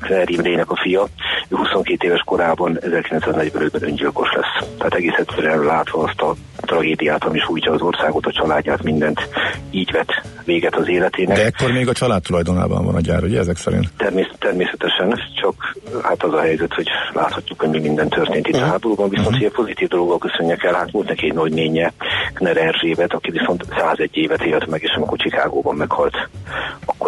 Claire 0.00 0.24
Imrének 0.26 0.70
a 0.70 0.80
fia, 0.82 1.06
ő 1.48 1.56
22 1.56 2.06
éves 2.06 2.22
korában 2.24 2.78
1945-ben 2.80 3.82
öngyilkos 3.82 4.28
lesz. 4.34 4.68
Tehát 4.78 4.94
egész 4.94 5.16
egyszerűen 5.16 5.64
látva 5.64 6.02
azt 6.02 6.20
a 6.20 6.34
tragédiát, 6.56 7.24
ami 7.24 7.38
sújtja 7.38 7.72
az 7.72 7.80
országot, 7.80 8.26
a 8.26 8.32
családját, 8.32 8.82
mindent 8.82 9.28
így 9.70 9.90
vett 9.92 10.22
véget 10.44 10.76
az 10.76 10.88
életének. 10.88 11.36
De 11.36 11.44
ekkor 11.44 11.72
még 11.72 11.88
a 11.88 11.92
család 11.92 12.22
tulajdonában 12.22 12.84
van 12.84 12.94
a 12.94 13.00
gyár, 13.00 13.22
ugye 13.22 13.38
ezek 13.38 13.56
szerint? 13.56 13.88
Természet, 13.96 14.38
természetesen, 14.38 15.20
csak 15.40 15.76
hát 16.02 16.22
az 16.22 16.32
a 16.32 16.40
helyzet, 16.40 16.74
hogy 16.74 16.88
láthatjuk, 17.12 17.60
hogy 17.60 17.68
mi 17.68 17.80
minden 17.80 18.08
történt 18.08 18.46
itt 18.46 18.54
uh-huh. 18.54 18.68
a 18.68 18.70
háborúban, 18.70 19.08
viszont 19.08 19.26
uh-huh. 19.26 19.40
ilyen 19.40 19.52
pozitív 19.54 19.88
dolgok 19.88 20.20
köszönjek 20.20 20.64
el, 20.64 20.74
hát 20.74 20.90
volt 20.90 21.08
neki 21.08 21.26
egy 21.26 21.34
nagy 21.34 21.52
nénye, 21.52 21.92
Kner 22.34 22.56
Erzsébet, 22.56 23.12
aki 23.12 23.30
viszont 23.30 23.64
101 23.78 24.10
évet 24.12 24.42
élt 24.42 24.66
meg, 24.66 24.82
és 24.82 24.92
amikor 24.96 25.18
Csikágóban 25.18 25.76
meghalt, 25.76 26.28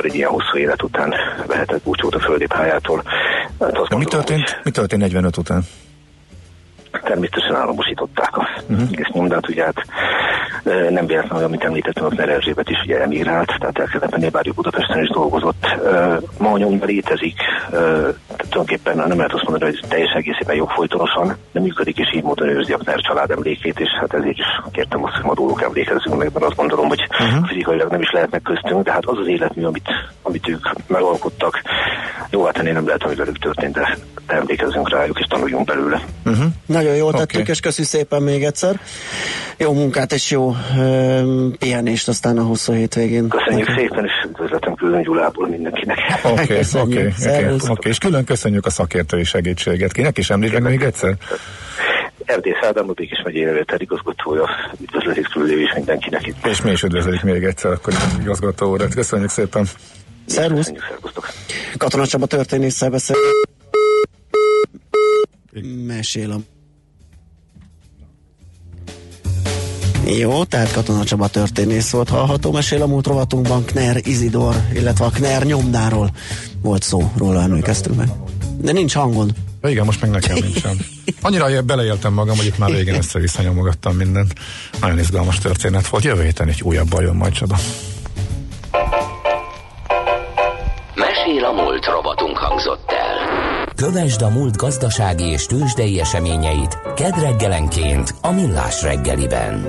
akkor 0.02 0.14
egy 0.14 0.20
ilyen 0.20 0.30
hosszú 0.30 0.56
élet 0.58 0.82
után 0.82 1.14
vehetett 1.46 1.82
búcsút 1.82 2.14
a 2.14 2.20
földi 2.20 2.46
pályától. 2.46 3.02
Hát 3.60 3.88
De 3.88 3.96
mi 3.96 4.04
történt, 4.04 4.60
mi 4.64 4.70
történt 4.70 5.02
45 5.02 5.36
után? 5.36 5.62
természetesen 7.04 7.54
államosították 7.54 8.36
a 8.36 8.48
uh-huh. 8.68 8.88
egész 8.92 9.08
nyomdát, 9.12 9.48
ugye 9.48 9.64
hát 9.64 9.86
nem 10.90 11.06
véletlenül, 11.06 11.44
amit 11.44 11.64
említettem, 11.64 12.04
az 12.04 12.18
Erzsébet 12.18 12.68
is 12.68 12.82
ugye 12.84 13.00
emigrált, 13.00 13.54
tehát 13.58 13.78
el 13.78 13.86
kellett 13.86 14.10
menni, 14.10 14.28
bár 14.28 14.44
Budapesten 14.54 15.02
is 15.02 15.08
dolgozott. 15.08 15.76
Ma 16.38 16.50
a 16.52 16.58
nyomda 16.58 16.84
létezik, 16.84 17.36
tulajdonképpen 18.36 18.96
nem 18.96 19.16
lehet 19.16 19.32
azt 19.32 19.48
mondani, 19.48 19.70
hogy 19.70 19.88
teljes 19.88 20.12
egészében 20.12 20.56
jogfolytonosan, 20.56 21.36
de 21.52 21.60
működik, 21.60 21.98
és 21.98 22.14
így 22.14 22.22
módon 22.22 22.48
őrzi 22.48 22.72
a 22.72 22.76
Kner 22.76 23.00
család 23.00 23.30
emlékét, 23.30 23.80
és 23.80 23.88
hát 24.00 24.14
ezért 24.14 24.38
is 24.38 24.46
kértem 24.72 25.04
azt, 25.04 25.14
hogy 25.14 25.24
ma 25.24 25.34
róluk 25.34 25.62
emlékezzünk 25.62 26.16
meg, 26.16 26.30
mert 26.32 26.46
azt 26.46 26.56
gondolom, 26.56 26.88
hogy 26.88 27.06
uh-huh. 27.10 27.46
fizikailag 27.46 27.90
nem 27.90 28.00
is 28.00 28.10
lehetnek 28.10 28.42
köztünk, 28.42 28.84
de 28.84 28.92
hát 28.92 29.06
az 29.06 29.18
az 29.18 29.26
életmű, 29.26 29.64
amit, 29.64 29.88
amit 30.22 30.48
ők 30.48 30.68
megalkottak, 30.86 31.62
jó, 32.30 32.44
hát 32.44 32.58
ennél 32.58 32.72
nem 32.72 32.86
lehet, 32.86 33.02
hogy 33.02 33.16
velük 33.16 33.38
történt, 33.38 33.74
de 33.74 33.96
emlékezzünk 34.26 34.90
rájuk, 34.90 35.18
és 35.18 35.26
tanuljunk 35.28 35.66
belőle. 35.66 36.04
Uh-huh. 36.24 36.44
Nagyon 36.66 36.94
jól 36.96 37.12
tettük, 37.12 37.40
okay. 37.40 37.52
és 37.52 37.60
köszi 37.60 37.82
szépen 37.82 38.22
még 38.22 38.44
egyszer. 38.44 38.80
Jó 39.56 39.72
munkát 39.72 40.12
és 40.12 40.30
jó 40.30 40.48
uh, 40.48 41.52
pihenést 41.58 42.08
aztán 42.08 42.38
a 42.38 42.42
hosszú 42.42 42.72
hétvégén. 42.72 43.28
Köszönjük 43.28 43.68
okay. 43.68 43.82
szépen, 43.82 44.04
és 44.04 44.12
üdvözletem 44.28 44.74
külön 44.74 45.02
Gyulából 45.02 45.48
mindenkinek. 45.48 45.98
Oké, 46.22 46.60
oké, 46.74 47.12
oké. 47.68 47.88
És 47.88 47.98
külön 47.98 48.24
köszönjük 48.24 48.66
a 48.66 48.70
szakértői 48.70 49.24
segítséget. 49.24 49.92
Kinek 49.92 50.18
is 50.18 50.30
említek 50.30 50.62
még 50.62 50.82
egyszer? 50.82 51.14
Erdész 52.24 52.54
Ádám, 52.62 52.88
a 52.88 52.92
Békés 52.92 53.22
megyére 53.24 53.64
igazgatója, 53.76 54.48
üdvözletik 54.80 55.28
külön 55.28 55.58
és 55.58 55.72
mindenkinek 55.74 56.26
itt. 56.26 56.46
És 56.46 56.62
mi 56.62 56.70
is 56.70 56.82
üdvözletik 56.82 57.22
még 57.22 57.44
egyszer, 57.44 57.70
akkor 57.70 57.92
igazgató 58.20 58.72
urat. 58.72 58.94
Köszönjük 58.94 59.30
szépen. 59.30 59.66
Szervusz. 60.26 60.72
Katona 61.76 62.06
Csaba 62.06 62.26
történésszel 62.26 62.90
Mesélem. 65.86 66.44
Jó, 70.06 70.44
tehát 70.44 70.72
Katona 70.72 71.04
Csaba 71.04 71.28
történész 71.28 71.90
volt 71.90 72.08
hallható. 72.08 72.52
Mesél 72.52 72.82
a 72.82 72.86
múlt 72.86 73.06
rovatunkban 73.06 73.64
Kner 73.64 74.00
Izidor, 74.02 74.54
illetve 74.74 75.04
a 75.04 75.10
Kner 75.10 75.44
nyomdáról 75.44 76.10
volt 76.62 76.82
szó, 76.82 77.10
róla 77.16 77.42
emlékeztünk 77.42 77.96
meg. 77.96 78.08
De 78.60 78.72
nincs 78.72 78.94
hangon. 78.94 79.30
De 79.60 79.70
igen, 79.70 79.84
most 79.84 80.00
meg 80.00 80.10
nekem 80.10 80.36
nincsen. 80.40 80.76
Annyira 81.22 81.62
beleéltem 81.62 82.12
magam, 82.12 82.36
hogy 82.36 82.46
itt 82.46 82.58
már 82.58 82.70
végén 82.70 82.94
össze-vissza 82.94 83.42
nyomogattam 83.42 83.96
mindent. 83.96 84.34
Nagyon 84.80 84.98
izgalmas 84.98 85.38
történet 85.38 85.88
volt. 85.88 86.04
Jövő 86.04 86.22
héten 86.22 86.48
egy 86.48 86.62
újabb 86.62 86.88
bajom 86.88 87.16
majd 87.16 87.32
Csaba. 87.32 87.56
Mesél 90.94 91.44
a 91.44 91.52
múlt 91.52 91.86
robotunk 91.86 92.36
hangzott 92.36 92.90
el. 92.90 93.51
Kövesd 93.82 94.22
a 94.22 94.28
múlt 94.28 94.56
gazdasági 94.56 95.24
és 95.24 95.46
tőzsdei 95.46 96.00
eseményeit 96.00 96.78
kedd 96.94 97.20
reggelenként 97.20 98.14
a 98.20 98.30
Millás 98.30 98.82
reggeliben. 98.82 99.66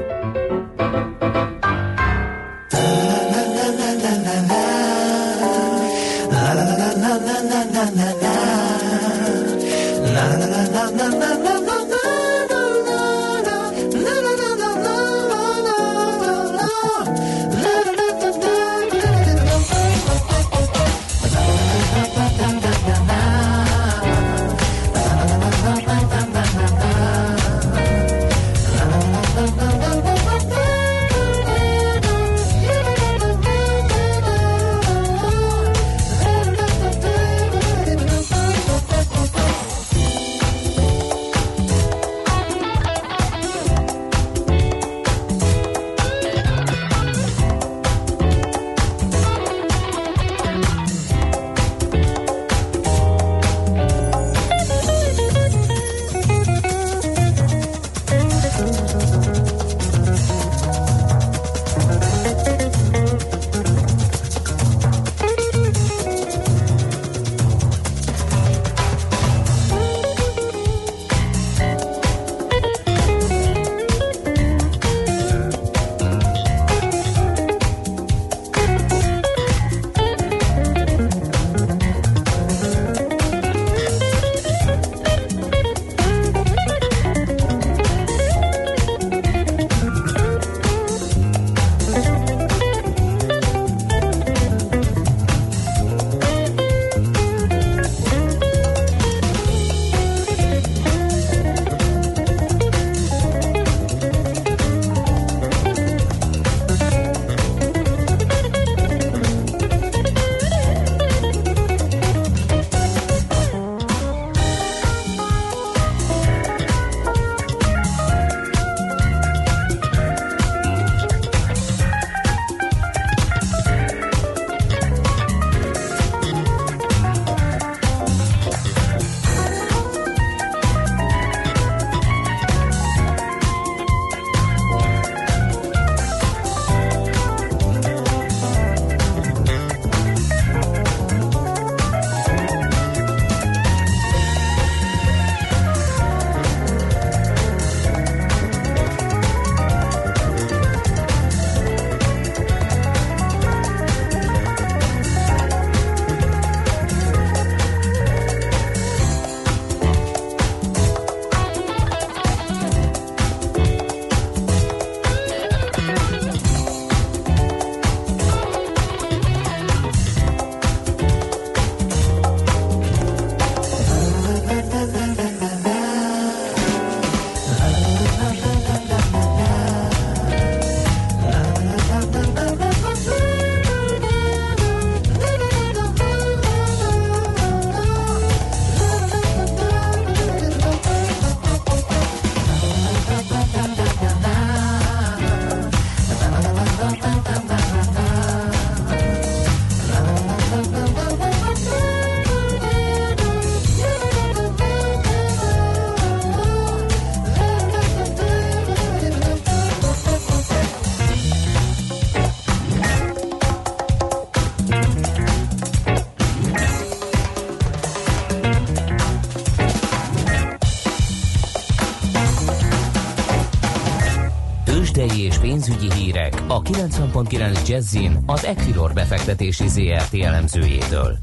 90.9 226.84 227.68
Jazzin 227.68 228.18
az 228.26 228.46
Equilor 228.46 228.94
befektetési 228.94 229.68
ZRT 229.68 230.14
elemzőjétől. 230.14 231.18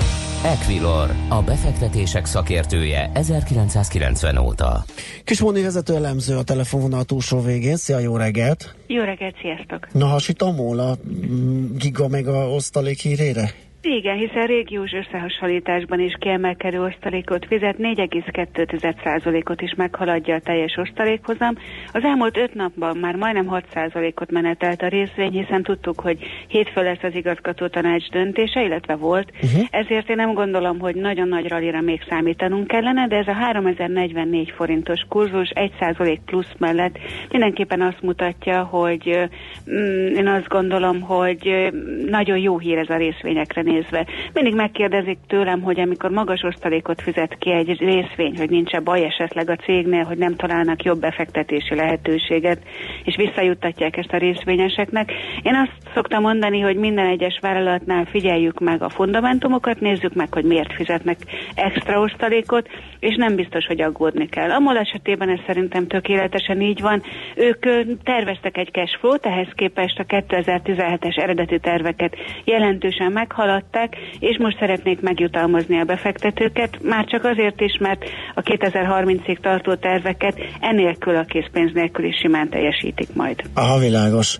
Equilor, 0.44 1.10
a 1.28 1.42
befektetések 1.42 2.24
szakértője 2.24 3.10
1990 3.14 4.36
óta. 4.36 4.84
Kismondi 5.24 5.62
vezető 5.62 5.94
elemző 5.94 6.36
a 6.36 6.42
telefonvonal 6.42 7.04
túlsó 7.04 7.40
végén. 7.40 7.76
Szia, 7.76 7.98
jó 7.98 8.16
reggelt! 8.16 8.74
Jó 8.86 9.02
reggelt, 9.02 9.36
sziasztok! 9.40 9.92
Na, 9.92 10.06
hasítom 10.06 10.60
a 10.60 10.96
mm, 11.30 11.76
giga 11.76 12.08
meg 12.08 12.26
a 12.26 12.50
osztalék 12.50 12.98
hírére? 12.98 13.50
Igen, 13.92 14.16
hiszen 14.16 14.46
régiós 14.46 14.92
összehasonlításban 14.92 16.00
is 16.00 16.16
kiemelkedő 16.18 16.82
osztalékot 16.82 17.46
fizet, 17.46 17.76
4,2%-ot 17.78 19.60
is 19.60 19.74
meghaladja 19.76 20.34
a 20.34 20.40
teljes 20.40 20.76
osztalékhozam. 20.76 21.54
Az 21.92 22.04
elmúlt 22.04 22.36
öt 22.36 22.54
napban 22.54 22.96
már 22.96 23.14
majdnem 23.14 23.48
6%-ot 23.50 24.30
menetelt 24.30 24.82
a 24.82 24.88
részvény, 24.88 25.30
hiszen 25.30 25.62
tudtuk, 25.62 26.00
hogy 26.00 26.18
hétfő 26.48 26.82
lesz 26.82 27.02
az 27.02 27.14
igazgató 27.14 27.66
tanács 27.66 28.08
döntése, 28.10 28.62
illetve 28.62 28.94
volt. 28.94 29.32
Uh-huh. 29.42 29.66
Ezért 29.70 30.08
én 30.08 30.16
nem 30.16 30.34
gondolom, 30.34 30.78
hogy 30.78 30.94
nagyon 30.94 31.28
nagy 31.28 31.48
ralira 31.48 31.80
még 31.80 32.00
számítanunk 32.08 32.66
kellene, 32.66 33.06
de 33.06 33.16
ez 33.16 33.28
a 33.28 33.32
3044 33.32 34.50
forintos 34.50 35.00
kurzus 35.08 35.52
1% 35.54 36.18
plusz 36.24 36.52
mellett 36.58 36.98
mindenképpen 37.30 37.80
azt 37.80 38.02
mutatja, 38.02 38.62
hogy 38.62 39.28
mm, 39.70 40.06
én 40.06 40.26
azt 40.26 40.48
gondolom, 40.48 41.00
hogy 41.00 41.70
nagyon 42.06 42.38
jó 42.38 42.58
hír 42.58 42.78
ez 42.78 42.88
a 42.88 42.96
részvényekre 42.96 43.62
nézve. 43.80 44.06
Mindig 44.32 44.54
megkérdezik 44.54 45.18
tőlem, 45.26 45.60
hogy 45.60 45.80
amikor 45.80 46.10
magas 46.10 46.42
osztalékot 46.42 47.02
fizet 47.02 47.36
ki 47.38 47.50
egy 47.52 47.78
részvény, 47.78 48.36
hogy 48.36 48.50
nincs-e 48.50 48.80
baj 48.80 49.04
esetleg 49.04 49.50
a 49.50 49.56
cégnél, 49.56 50.04
hogy 50.04 50.18
nem 50.18 50.36
találnak 50.36 50.82
jobb 50.82 51.00
befektetési 51.00 51.74
lehetőséget, 51.74 52.62
és 53.04 53.16
visszajuttatják 53.16 53.96
ezt 53.96 54.12
a 54.12 54.16
részvényeseknek. 54.16 55.12
Én 55.42 55.54
azt 55.54 55.92
szoktam 55.94 56.22
mondani, 56.22 56.60
hogy 56.60 56.76
minden 56.76 57.06
egyes 57.06 57.38
vállalatnál 57.40 58.04
figyeljük 58.04 58.58
meg 58.60 58.82
a 58.82 58.88
fundamentumokat, 58.88 59.80
nézzük 59.80 60.14
meg, 60.14 60.32
hogy 60.32 60.44
miért 60.44 60.72
fizetnek 60.72 61.16
extra 61.54 62.00
osztalékot, 62.00 62.68
és 62.98 63.16
nem 63.16 63.34
biztos, 63.34 63.66
hogy 63.66 63.80
aggódni 63.80 64.28
kell. 64.28 64.50
A 64.50 64.58
MOL 64.58 64.78
esetében 64.78 65.28
ez 65.28 65.38
szerintem 65.46 65.86
tökéletesen 65.86 66.60
így 66.60 66.80
van. 66.80 67.02
Ők 67.36 67.66
terveztek 68.02 68.56
egy 68.56 68.70
cash 68.72 68.98
flow 68.98 69.14
ehhez 69.20 69.48
képest 69.54 69.98
a 69.98 70.04
2017-es 70.04 71.18
eredeti 71.18 71.58
terveket 71.58 72.16
jelentősen 72.44 73.12
meghalad, 73.12 73.64
haladták, 73.70 73.96
és 74.18 74.38
most 74.38 74.58
szeretnék 74.58 75.00
megjutalmazni 75.00 75.80
a 75.80 75.84
befektetőket, 75.84 76.82
már 76.82 77.04
csak 77.04 77.24
azért 77.24 77.60
is, 77.60 77.76
mert 77.80 78.04
a 78.34 78.40
2030-ig 78.40 79.40
tartó 79.40 79.74
terveket 79.74 80.40
enélkül 80.60 81.16
a 81.16 81.24
készpénz 81.24 81.72
nélkül 81.72 82.04
is 82.04 82.16
simán 82.16 82.48
teljesítik 82.48 83.14
majd. 83.14 83.42
Aha, 83.54 83.78
világos. 83.78 84.38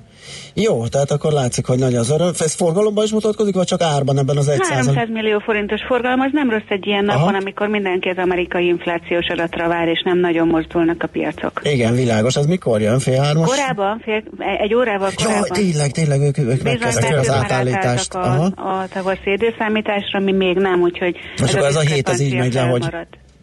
Jó, 0.54 0.86
tehát 0.86 1.10
akkor 1.10 1.32
látszik, 1.32 1.66
hogy 1.66 1.78
nagy 1.78 1.94
az 1.94 2.10
öröm. 2.10 2.32
Ez 2.38 2.54
forgalomban 2.54 3.04
is 3.04 3.10
mutatkozik, 3.10 3.54
vagy 3.54 3.66
csak 3.66 3.82
árban 3.82 4.18
ebben 4.18 4.36
az 4.36 4.44
100 4.44 4.68
300 4.68 5.08
millió 5.08 5.38
forintos 5.38 5.80
forgalom, 5.86 6.20
az 6.20 6.30
nem 6.32 6.50
rossz 6.50 6.68
egy 6.68 6.86
ilyen 6.86 7.08
Aha. 7.08 7.18
napon, 7.18 7.34
amikor 7.34 7.68
mindenki 7.68 8.08
az 8.08 8.16
amerikai 8.16 8.66
inflációs 8.66 9.26
adatra 9.26 9.68
vár, 9.68 9.88
és 9.88 10.02
nem 10.04 10.18
nagyon 10.18 10.46
mozdulnak 10.46 11.02
a 11.02 11.06
piacok. 11.06 11.60
Igen, 11.64 11.94
világos. 11.94 12.36
Ez 12.36 12.46
mikor 12.46 12.80
jön? 12.80 12.98
Fél 12.98 13.20
hármas? 13.20 13.48
Korábban, 13.48 14.00
fél, 14.04 14.22
egy 14.60 14.74
órával 14.74 15.10
korábban. 15.14 15.46
Ja, 15.48 15.54
tényleg, 15.54 15.90
tényleg, 15.90 16.20
ők, 16.20 16.38
ők 16.38 16.62
megkezdték 16.62 17.16
az 17.16 17.30
átállítást. 17.30 18.14
A, 18.14 18.44
a 18.44 18.84
tavaszi 18.92 19.30
időszámításra, 19.30 20.20
mi 20.20 20.32
még 20.32 20.56
nem, 20.56 20.80
úgyhogy 20.80 21.16
Most 21.40 21.54
ez, 21.54 21.64
ez 21.64 21.76
a 21.76 21.80
hét 21.80 22.08
az 22.08 22.20
így 22.20 22.36
megy 22.36 22.54
le, 22.54 22.62
hogy 22.62 22.88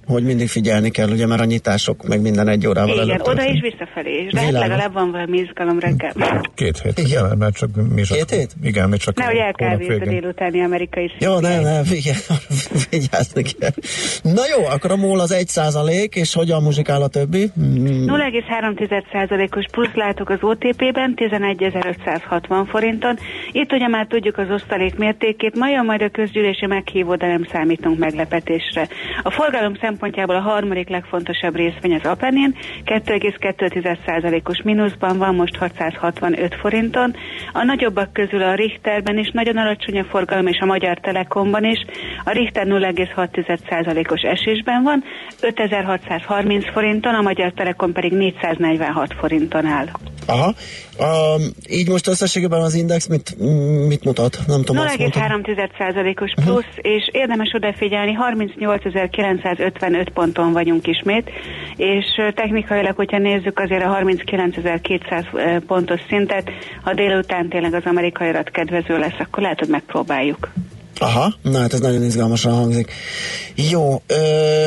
hogy 0.07 0.23
mindig 0.23 0.47
figyelni 0.47 0.89
kell, 0.89 1.09
ugye, 1.09 1.27
mert 1.27 1.41
a 1.41 1.45
nyitások 1.45 2.07
meg 2.07 2.21
minden 2.21 2.47
egy 2.47 2.67
órával 2.67 2.95
Igen, 2.95 3.09
előtt. 3.09 3.27
oda 3.27 3.43
is 3.43 3.61
visszafelé 3.61 4.23
is, 4.25 4.31
de 4.31 4.39
hát 4.39 4.51
legalább 4.51 4.93
van 4.93 5.11
valami 5.11 5.37
izgalom 5.37 5.79
reggel. 5.79 6.13
Két 6.55 6.79
hét, 6.81 6.99
igen, 6.99 7.37
mert 7.37 7.55
csak 7.55 7.69
mi 7.95 8.01
csak, 8.01 8.17
Két 8.17 8.29
hét? 8.29 8.51
Igen, 8.63 8.89
még 8.89 8.99
csak 8.99 9.17
Nehogy 9.17 9.35
elkávézd 9.35 10.01
a 10.01 10.05
délutáni 10.05 10.63
amerikai 10.63 11.11
Jó, 11.19 11.39
nem, 11.39 11.61
nem, 11.61 11.83
vigyázni 12.89 13.43
kell. 13.59 13.69
Na 14.21 14.41
jó, 14.57 14.65
akkor 14.65 14.91
a 14.91 14.95
MOL 14.95 15.19
az 15.19 15.31
egy 15.31 15.47
százalék, 15.47 16.15
és 16.15 16.33
hogyan 16.33 16.63
muzsikál 16.63 17.01
a 17.01 17.07
többi? 17.07 17.51
0,3 17.59 19.03
százalékos 19.11 19.65
plusz 19.71 19.93
látok 19.93 20.29
az 20.29 20.37
OTP-ben, 20.41 21.13
11.560 21.15 22.65
forinton. 22.69 23.17
Itt 23.51 23.71
ugye 23.71 23.87
már 23.87 24.07
tudjuk 24.07 24.37
az 24.37 24.49
osztalék 24.49 24.95
mértékét, 24.95 25.55
ma 25.55 25.69
jön 25.69 25.85
majd 25.85 26.01
a 26.01 26.09
közgyűlési 26.09 26.65
meghívó, 26.65 27.15
de 27.15 27.27
nem 27.27 27.47
számítunk 27.51 27.97
meglepetésre. 27.97 28.87
A 29.23 29.31
forgalom 29.31 29.75
szem 29.75 29.96
szempontjából 29.97 30.35
a 30.35 30.49
harmadik 30.51 30.89
legfontosabb 30.89 31.55
részvény 31.55 31.93
az 31.93 32.05
Apenin, 32.05 32.55
2,2%-os 32.85 34.61
mínuszban 34.61 35.17
van 35.17 35.35
most 35.35 35.55
665 35.55 36.55
forinton. 36.55 37.15
A 37.53 37.63
nagyobbak 37.63 38.13
közül 38.13 38.41
a 38.41 38.55
Richterben 38.55 39.17
is 39.17 39.29
nagyon 39.33 39.57
alacsony 39.57 39.99
a 39.99 40.03
forgalom, 40.03 40.47
és 40.47 40.59
a 40.59 40.65
Magyar 40.65 40.99
Telekomban 40.99 41.63
is. 41.63 41.85
A 42.23 42.31
Richter 42.31 42.65
0,6%-os 42.67 44.21
esésben 44.21 44.83
van, 44.83 45.03
5630 45.41 46.71
forinton, 46.71 47.13
a 47.13 47.21
Magyar 47.21 47.51
Telekom 47.51 47.91
pedig 47.91 48.11
446 48.11 49.13
forinton 49.19 49.65
áll. 49.65 49.87
Aha. 50.25 50.53
Um, 50.99 51.41
így 51.69 51.89
most 51.89 52.07
összességében 52.07 52.61
az 52.61 52.73
index 52.73 53.07
mit, 53.07 53.35
mit 53.87 54.03
mutat? 54.03 54.39
Nem 54.47 54.63
tudom. 54.63 54.85
0,3%-os 54.87 56.33
mhm. 56.35 56.45
plusz, 56.45 56.65
uh-huh. 56.77 56.93
és 56.95 57.09
érdemes 57.11 57.53
odafigyelni, 57.53 58.13
38.955 59.87 60.07
ponton 60.13 60.51
vagyunk 60.51 60.87
ismét, 60.87 61.29
és 61.75 62.05
technikailag, 62.33 62.95
hogyha 62.95 63.17
nézzük 63.17 63.59
azért 63.59 63.83
a 63.83 63.97
39.200 64.01 65.61
pontos 65.67 66.01
szintet, 66.07 66.51
ha 66.81 66.93
délután 66.93 67.49
tényleg 67.49 67.73
az 67.73 67.85
amerikai 67.85 68.29
adat 68.29 68.49
kedvező 68.49 68.97
lesz, 68.97 69.19
akkor 69.19 69.43
lehet, 69.43 69.59
hogy 69.59 69.69
megpróbáljuk. 69.69 70.49
Aha, 70.99 71.33
na 71.41 71.59
hát 71.59 71.73
ez 71.73 71.79
nagyon 71.79 72.03
izgalmasan 72.03 72.53
hangzik. 72.53 72.91
Jó, 73.71 74.01
ö, 74.07 74.15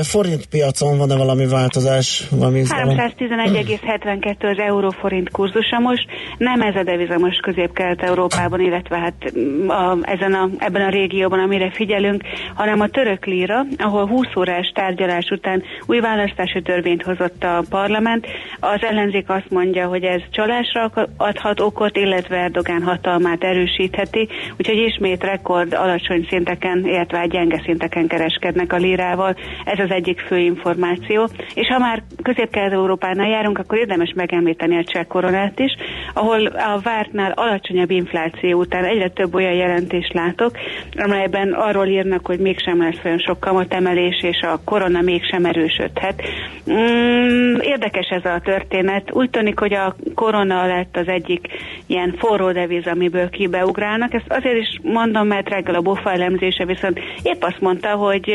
forint 0.02 0.46
piacon 0.46 0.98
van-e 0.98 1.16
valami 1.16 1.46
változás? 1.46 2.28
311,72 2.30 4.50
az 4.50 4.58
euró-forint 4.58 5.30
kurzusa 5.30 5.78
most. 5.78 6.06
Nem 6.38 6.60
ez 6.60 6.74
a 6.74 6.82
deviza 6.82 7.18
most 7.18 7.42
közép-kelet-európában, 7.42 8.60
illetve 8.60 8.98
hát 8.98 9.32
a, 9.68 9.98
ezen 10.02 10.34
a, 10.34 10.48
ebben 10.58 10.82
a 10.82 10.90
régióban, 10.90 11.40
amire 11.40 11.70
figyelünk, 11.70 12.22
hanem 12.54 12.80
a 12.80 12.88
török 12.88 13.24
líra, 13.24 13.66
ahol 13.78 14.06
20 14.06 14.26
órás 14.36 14.72
tárgyalás 14.74 15.28
után 15.30 15.62
új 15.86 16.00
választási 16.00 16.62
törvényt 16.62 17.02
hozott 17.02 17.42
a 17.42 17.64
parlament. 17.68 18.26
Az 18.60 18.82
ellenzék 18.82 19.28
azt 19.28 19.50
mondja, 19.50 19.86
hogy 19.86 20.02
ez 20.02 20.20
csalásra 20.30 20.92
adhat 21.16 21.60
okot, 21.60 21.96
illetve 21.96 22.36
Erdogán 22.36 22.82
hatalmát 22.82 23.44
erősítheti, 23.44 24.28
úgyhogy 24.58 24.78
ismét 24.78 25.22
rekord 25.22 25.74
alacsony 25.74 26.19
alacsony 26.20 26.26
szinteken, 26.28 26.87
illetve 26.87 27.26
gyenge 27.26 27.61
szinteken 27.64 28.06
kereskednek 28.06 28.72
a 28.72 28.76
lírával. 28.76 29.37
Ez 29.64 29.78
az 29.78 29.90
egyik 29.90 30.20
fő 30.20 30.38
információ. 30.38 31.28
És 31.54 31.66
ha 31.66 31.78
már 31.78 32.02
közép-kelet-európánál 32.22 33.28
járunk, 33.28 33.59
akkor 33.59 33.78
érdemes 33.78 34.12
megemlíteni 34.14 34.76
a 34.76 34.85
cseh 34.85 35.04
koronát 35.04 35.59
is, 35.59 35.72
ahol 36.14 36.46
a 36.46 36.80
vártnál 36.83 37.33
alacsonyabb 37.33 37.90
infláció 37.90 38.59
után 38.59 38.85
egyre 38.85 39.11
több 39.11 39.35
olyan 39.35 39.54
jelentést 39.54 40.12
látok, 40.12 40.50
amelyben 40.96 41.52
arról 41.52 41.87
írnak, 41.87 42.26
hogy 42.26 42.38
mégsem 42.38 42.83
lesz 42.83 43.04
olyan 43.04 43.18
sok 43.18 43.40
kamatemelés, 43.40 44.22
és 44.22 44.40
a 44.40 44.61
korona 44.64 45.00
mégsem 45.00 45.44
erősödhet. 45.44 46.22
Mm, 46.70 47.54
érdekes 47.61 48.09
ez 48.09 48.24
a 48.24 48.40
történet. 48.44 49.12
Úgy 49.12 49.30
tűnik, 49.30 49.59
hogy 49.59 49.74
a 49.74 49.94
korona 50.14 50.66
lett 50.66 50.96
az 50.96 51.09
egyik 51.09 51.46
ilyen 51.87 52.14
forró 52.18 52.52
deviz, 52.52 52.87
amiből 52.87 53.30
kibeugrálnak. 53.30 54.14
Ezt 54.14 54.24
azért 54.28 54.56
is 54.56 54.80
mondom, 54.83 55.26
mert 55.26 55.48
reggel 55.48 55.74
a 55.74 55.80
BOFA 55.80 56.09
elemzése 56.10 56.64
viszont 56.64 56.98
épp 57.22 57.42
azt 57.42 57.60
mondta, 57.60 57.88
hogy 57.88 58.30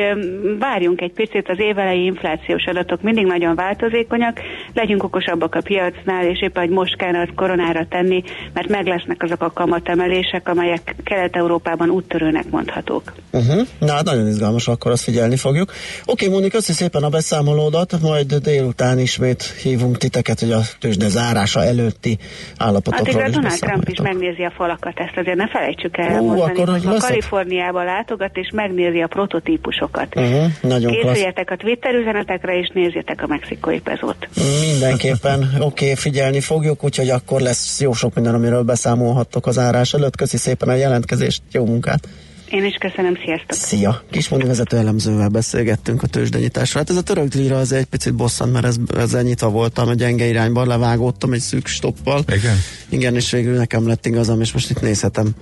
várjunk 0.60 1.02
egy 1.02 1.14
picit, 1.14 1.50
az 1.50 1.60
évelei 1.60 2.04
inflációs 2.04 2.64
adatok 2.66 3.02
mindig 3.02 3.26
nagyon 3.26 3.56
változékonyak, 3.56 4.40
legyünk 4.74 5.04
okosabbak 5.04 5.56
a 5.56 5.62
piacnál, 5.62 6.26
és 6.26 6.42
épp, 6.42 6.58
hogy 6.58 6.70
most 6.70 6.96
kellene 6.96 7.22
az 7.22 7.30
koronára 7.36 7.86
tenni, 7.90 8.24
mert 8.54 8.68
meg 8.68 8.86
lesznek 8.86 9.24
azok 9.24 9.42
a 9.42 9.52
kamatemelések, 9.52 10.50
amelyek 10.50 10.96
Kelet-Európában 11.04 11.90
úttörőnek 11.90 12.50
mondhatók. 12.50 13.14
Uh-huh. 13.32 13.68
Na, 13.80 13.94
hát 13.94 14.04
nagyon 14.04 14.28
izgalmas, 14.28 14.68
akkor 14.68 14.92
azt 14.92 15.04
figyelni 15.04 15.38
fogjuk. 15.38 15.72
Oké, 16.06 16.28
Móni, 16.28 16.50
köszi 16.50 16.74
szépen 16.74 17.04
a 17.04 17.10
beszámolódat, 17.10 18.02
majd 18.02 18.34
délután 18.34 19.00
ismét 19.00 19.44
hívunk 19.44 19.98
titeket, 19.98 20.40
hogy 20.40 20.52
a 20.52 20.60
tőzsde 20.80 21.08
zárása 21.08 21.64
előtti 21.64 22.18
állapotokról 22.58 23.26
is 23.28 23.34
Donald 23.34 23.60
Trump 23.60 23.90
is 23.90 24.00
megnézi 24.02 24.44
a 24.44 24.52
falakat, 24.56 25.00
ezt 25.00 25.18
azért 25.18 25.38
ne 25.38 25.48
felejtsük 25.48 25.98
el 25.98 26.22
mondani, 26.22 26.52
akkor 26.52 26.70
hogy 26.70 26.86
a 26.86 26.98
Kalifornia 26.98 27.65
Kaliforniába 27.66 27.84
látogat, 27.84 28.38
és 28.38 28.50
megnézi 28.54 29.02
a 29.02 29.08
prototípusokat. 29.08 30.16
Uh-huh, 30.16 30.46
nagyon 30.62 30.92
Készüljetek 30.92 31.46
klassz. 31.46 31.60
a 31.60 31.64
Twitter 31.64 31.94
üzenetekre, 31.94 32.58
és 32.60 32.72
nézzétek 32.74 33.22
a 33.24 33.28
mexikói 33.28 33.80
pezót. 33.80 34.28
Mindenképpen, 34.62 35.40
oké, 35.60 35.64
okay, 35.64 35.96
figyelni 35.96 36.40
fogjuk, 36.40 36.84
úgyhogy 36.84 37.10
akkor 37.10 37.42
lesz 37.42 37.82
jó 37.82 37.94
sok 37.94 38.14
minden, 38.14 38.34
amiről 38.34 38.64
beszámolhattok 38.64 39.48
az 39.48 39.58
árás 39.58 39.94
előtt. 39.94 40.16
Köszi 40.16 40.38
szépen 40.38 40.70
a 40.70 40.74
jelentkezést, 40.74 41.42
jó 41.52 41.66
munkát! 41.66 42.08
Én 42.50 42.66
is 42.66 42.76
köszönöm, 42.80 43.16
sziasztok! 43.26 43.52
Szia! 43.52 44.02
Kismondi 44.12 44.46
vezető 44.46 44.78
elemzővel 44.78 45.30
beszélgettünk 45.30 46.04
a 46.04 46.08
tőzsdenyításról. 46.08 46.82
Hát 46.82 46.90
ez 46.92 46.98
a 46.98 47.04
török 47.04 47.34
lira 47.34 47.58
az 47.58 47.72
egy 47.72 47.86
picit 47.86 48.14
bosszant, 48.14 48.52
mert 48.52 48.66
ez, 48.66 48.76
ezzel 48.98 49.22
nyitva 49.22 49.50
voltam, 49.50 49.88
a 49.88 49.94
gyenge 49.94 50.26
irányban 50.26 50.68
levágódtam 50.68 51.34
egy 51.34 51.40
szűk 51.40 51.68
stoppal. 51.68 52.24
Igen? 52.28 52.56
Igen, 52.90 53.16
és 53.16 53.32
végül 53.32 53.56
nekem 53.56 53.88
lett 53.88 54.06
igazam, 54.06 54.42
és 54.42 54.54
most 54.54 54.70
itt 54.70 54.82
nézhetem 54.82 55.36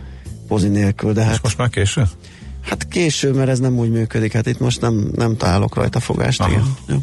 pozi 0.53 0.67
nélkül, 0.67 1.13
de 1.13 1.23
hát... 1.23 1.33
És 1.33 1.41
most 1.41 1.57
már 1.57 1.69
késő? 1.69 2.03
Hát 2.61 2.87
késő, 2.87 3.31
mert 3.31 3.49
ez 3.49 3.59
nem 3.59 3.77
úgy 3.77 3.89
működik, 3.89 4.33
hát 4.33 4.47
itt 4.47 4.59
most 4.59 4.81
nem, 4.81 5.11
nem 5.15 5.37
találok 5.37 5.75
rajta 5.75 5.99
fogást, 5.99 6.39
Aha. 6.39 6.51
igen. 6.51 6.75
Jó. 6.87 6.97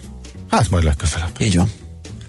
Hát 0.50 0.70
majd 0.70 0.84
legközelebb. 0.84 1.30
Így 1.38 1.56
van. 1.56 1.70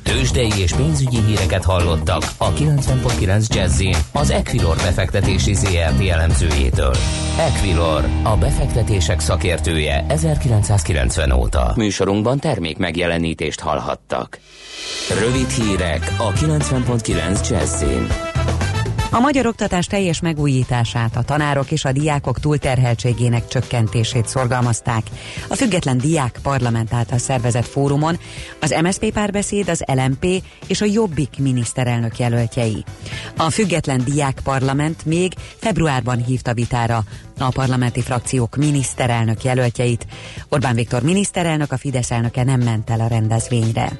Tőzsdei 0.04 0.52
és 0.58 0.74
pénzügyi 0.74 1.22
híreket 1.22 1.64
hallottak 1.64 2.24
a 2.38 2.54
90.9 2.54 3.48
jazz 3.48 3.82
az 4.12 4.30
Equilor 4.30 4.76
befektetési 4.76 5.54
ZRT 5.54 6.08
elemzőjétől. 6.10 6.96
Equilor, 7.38 8.06
a 8.24 8.38
befektetések 8.38 9.20
szakértője 9.20 10.06
1990 10.08 11.32
óta. 11.32 11.74
Műsorunkban 11.76 12.40
termék 12.40 12.78
megjelenítést 12.78 13.60
hallhattak. 13.60 14.40
Rövid 15.20 15.50
hírek 15.50 16.14
a 16.18 16.32
90.9 16.32 17.50
jazz 17.50 17.84
a 19.14 19.20
magyar 19.20 19.46
oktatás 19.46 19.86
teljes 19.86 20.20
megújítását, 20.20 21.16
a 21.16 21.22
tanárok 21.22 21.72
és 21.72 21.86
a 21.86 21.92
diákok 21.92 22.40
túlterheltségének 22.40 23.48
csökkentését 23.48 24.28
szorgalmazták. 24.28 25.04
A 25.48 25.56
független 25.56 25.98
diák 25.98 26.40
parlament 26.44 26.94
által 26.94 27.18
szervezett 27.18 27.68
fórumon 27.68 28.20
az 28.60 28.76
MSZP 28.82 29.12
párbeszéd, 29.12 29.70
az 29.70 29.84
LMP 29.86 30.26
és 30.68 30.82
a 30.82 30.86
Jobbik 30.86 31.30
miniszterelnök 31.38 32.20
jelöltjei. 32.20 32.84
A 33.38 33.50
független 33.50 34.04
diák 34.06 34.40
parlament 34.44 35.06
még 35.06 35.34
februárban 35.58 36.24
hívta 36.24 36.54
vitára 36.54 37.04
a 37.40 37.50
parlamenti 37.50 38.02
frakciók 38.02 38.56
miniszterelnök 38.56 39.44
jelöltjeit. 39.44 40.08
Orbán 40.50 40.76
Viktor 40.76 41.02
miniszterelnök, 41.02 41.72
a 41.72 41.78
Fidesz 41.78 42.12
elnöke 42.12 42.44
nem 42.44 42.60
ment 42.60 42.90
el 42.90 43.00
a 43.00 43.08
rendezvényre. 43.08 43.92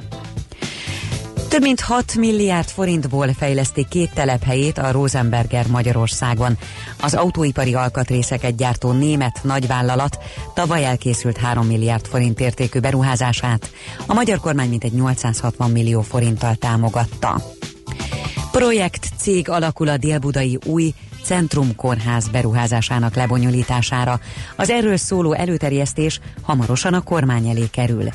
Több 1.52 1.62
mint 1.62 1.80
6 1.80 2.16
milliárd 2.16 2.70
forintból 2.70 3.34
fejleszti 3.34 3.86
két 3.90 4.14
telephelyét 4.14 4.78
a 4.78 4.92
Rosenberger 4.92 5.68
Magyarországon. 5.68 6.58
Az 7.02 7.14
autóipari 7.14 7.74
alkatrészeket 7.74 8.56
gyártó 8.56 8.92
német 8.92 9.40
nagyvállalat 9.44 10.18
tavaly 10.54 10.86
elkészült 10.86 11.38
3 11.38 11.68
milliárd 11.68 12.06
forint 12.06 12.40
értékű 12.40 12.80
beruházását. 12.80 13.72
A 14.06 14.14
magyar 14.14 14.40
kormány 14.40 14.70
mintegy 14.70 14.94
860 14.94 15.72
millió 15.72 16.02
forinttal 16.02 16.56
támogatta. 16.56 17.42
Projekt 18.52 19.08
cég 19.18 19.50
alakul 19.50 19.88
a 19.88 19.98
délbudai 19.98 20.58
új 20.66 20.94
Centrum 21.24 21.76
Kórház 21.76 22.28
beruházásának 22.28 23.16
lebonyolítására. 23.16 24.20
Az 24.56 24.70
erről 24.70 24.98
szóló 24.98 25.34
előterjesztés 25.34 26.20
hamarosan 26.42 26.94
a 26.94 27.02
kormány 27.02 27.48
elé 27.48 27.68
kerül. 27.72 28.10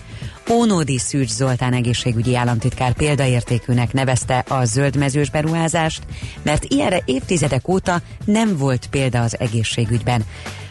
Ónódi 0.51 0.99
Szűcs 0.99 1.31
Zoltán 1.31 1.73
egészségügyi 1.73 2.37
államtitkár 2.37 2.93
példaértékűnek 2.93 3.93
nevezte 3.93 4.45
a 4.49 4.65
zöldmezős 4.65 5.31
beruházást, 5.31 6.03
mert 6.43 6.65
ilyenre 6.65 7.03
évtizedek 7.05 7.69
óta 7.69 8.01
nem 8.25 8.57
volt 8.57 8.87
példa 8.87 9.23
az 9.23 9.41
egészségügyben. 9.41 10.25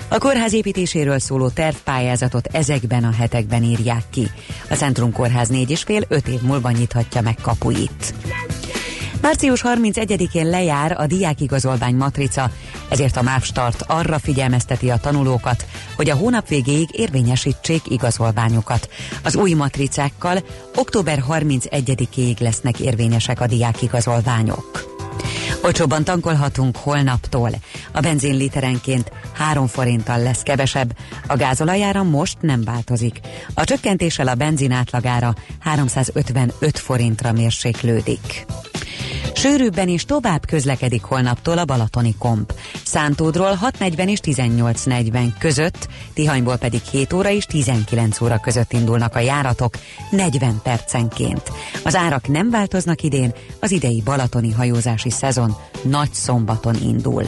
A 0.08 0.18
kórház 0.18 0.54
építéséről 0.54 1.20
szóló 1.20 1.50
tervpályázatot 1.50 2.48
ezekben 2.52 3.04
a 3.04 3.12
hetekben 3.12 3.64
írják 3.64 4.04
ki. 4.10 4.28
A 4.70 4.74
Centrum 4.74 5.12
Kórház 5.12 5.50
négy 5.50 5.72
és 5.72 5.84
fél 5.84 6.04
öt 6.08 6.28
év 6.28 6.42
múlva 6.42 6.72
nyithatja 6.72 7.22
meg 7.22 7.36
kapuit. 7.42 8.14
Március 9.26 9.62
31-én 9.66 10.50
lejár 10.50 10.96
a 11.00 11.06
diákigazolvány 11.06 11.96
matrica, 11.96 12.52
ezért 12.90 13.18
a 13.18 13.22
MÁV 13.22 13.44
arra 13.80 14.20
figyelmezteti 14.20 14.90
a 14.90 14.98
tanulókat, 14.98 15.66
hogy 15.96 16.10
a 16.10 16.16
hónap 16.16 16.48
végéig 16.48 16.90
érvényesítsék 16.92 17.82
igazolványokat. 17.90 18.90
Az 19.24 19.36
új 19.36 19.54
matricákkal 19.54 20.44
október 20.76 21.24
31-ig 21.30 22.40
lesznek 22.40 22.80
érvényesek 22.80 23.42
a 23.42 23.48
diákigazolványok. 23.48 24.96
Olcsóbban 25.64 26.04
tankolhatunk 26.04 26.78
holnaptól. 26.78 27.50
A 27.92 28.00
benzin 28.00 28.36
literenként 28.36 29.12
3 29.34 29.68
forinttal 29.68 30.20
lesz 30.20 30.42
kevesebb, 30.42 30.98
a 31.28 31.36
gázolajára 31.36 32.04
most 32.04 32.38
nem 32.42 32.64
változik. 32.64 33.20
A 33.54 33.64
csökkentéssel 33.64 34.28
a 34.28 34.36
benzin 34.36 34.72
átlagára 34.72 35.34
355 35.60 36.80
forintra 36.80 37.32
mérséklődik. 37.32 38.46
Sűrűbben 39.34 39.88
is 39.88 40.06
tovább 40.06 40.46
közlekedik 40.46 41.04
holnaptól 41.04 41.58
a 41.58 41.66
Balatoni 41.66 42.16
komp. 42.20 42.54
Szántódról 42.84 43.60
6.40 43.80 44.10
és 44.10 44.20
18.40 44.24 45.28
között, 45.40 45.88
Tihanyból 46.14 46.58
pedig 46.58 46.82
7 46.82 47.14
óra 47.14 47.30
és 47.30 47.46
19 47.46 48.22
óra 48.22 48.40
között 48.40 48.74
indulnak 48.74 49.16
a 49.16 49.20
járatok 49.20 49.76
40 50.10 50.60
percenként. 50.64 51.52
Az 51.84 51.96
árak 51.96 52.28
nem 52.28 52.50
változnak 52.50 53.02
idén, 53.02 53.34
az 53.60 53.72
idei 53.72 54.02
balatoni 54.06 54.52
hajózási 54.52 55.10
szezon 55.10 55.56
nagy 55.84 56.14
szombaton 56.14 56.76
indul. 56.84 57.24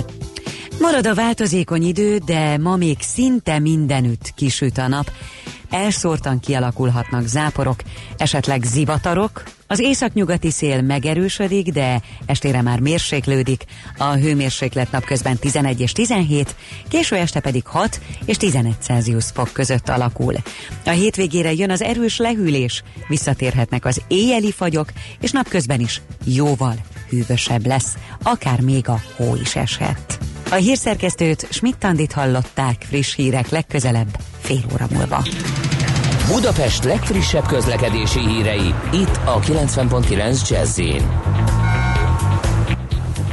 Marad 0.80 1.08
a 1.08 1.16
változékony 1.16 1.84
idő, 1.84 2.18
de 2.18 2.58
ma 2.58 2.76
még 2.76 2.98
szinte 3.00 3.60
mindenütt 3.60 4.34
kisüt 4.36 4.78
a 4.78 4.88
nap. 4.88 5.12
Elszórtan 5.70 6.40
kialakulhatnak 6.40 7.28
záporok, 7.28 7.80
esetleg 8.18 8.64
zivatarok, 8.64 9.44
az 9.68 9.80
északnyugati 9.80 10.52
szél 10.52 10.82
megerősödik, 10.82 11.72
de 11.72 12.02
estére 12.26 12.62
már 12.62 12.80
mérséklődik. 12.80 13.64
A 13.98 14.14
hőmérséklet 14.14 14.92
napközben 14.92 15.38
11 15.38 15.82
és 15.82 15.92
17, 15.92 16.56
késő 16.88 17.16
este 17.16 17.40
pedig 17.40 17.66
6 17.66 18.00
és 18.26 18.38
11 18.38 18.76
Celsius 18.82 19.26
fok 19.34 19.50
között 19.54 19.90
alakul. 19.90 20.34
A 20.86 20.90
hétvégére 20.90 21.54
jön 21.54 21.72
az 21.72 21.82
erős 21.82 22.18
lehűlés, 22.18 22.84
visszatérhetnek 23.08 23.86
az 23.86 24.02
éjjeli 24.08 24.52
fagyok, 24.52 24.92
és 25.22 25.32
napközben 25.32 25.80
is 25.80 26.02
jóval 26.24 26.76
hűvösebb 27.10 27.66
lesz, 27.66 27.98
akár 28.24 28.62
még 28.62 28.90
a 28.90 29.02
hó 29.16 29.36
is 29.36 29.56
eshet. 29.56 30.18
A 30.52 30.56
hírszerkesztőt 30.56 31.48
Schmidt-Tandit 31.50 32.12
hallották 32.12 32.86
friss 32.90 33.16
hírek 33.16 33.50
legközelebb 33.50 34.18
fél 34.40 34.66
óra 34.74 34.88
múlva. 34.92 35.24
Budapest 36.28 36.84
legfrissebb 36.84 37.46
közlekedési 37.46 38.20
hírei, 38.20 38.74
itt 38.92 39.20
a 39.26 39.40
90.9 39.40 40.50
jazz 40.50 40.82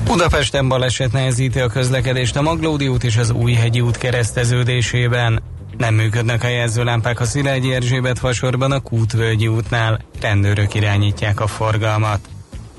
Budapesten 0.04 0.68
baleset 0.68 1.12
nehezíti 1.12 1.60
a 1.60 1.68
közlekedést 1.68 2.36
a 2.36 2.42
Maglódi 2.42 2.88
út 2.88 3.04
és 3.04 3.16
az 3.16 3.30
Újhegyi 3.30 3.80
út 3.80 3.98
kereszteződésében. 3.98 5.42
Nem 5.76 5.94
működnek 5.94 6.44
a 6.44 6.48
jelzőlámpák 6.48 7.20
a 7.20 7.24
Szilágyi 7.24 7.74
Erzsébet 7.74 8.18
fasorban 8.18 8.72
a 8.72 8.80
Kútvölgyi 8.80 9.48
útnál, 9.48 10.00
rendőrök 10.20 10.74
irányítják 10.74 11.40
a 11.40 11.46
forgalmat. 11.46 12.20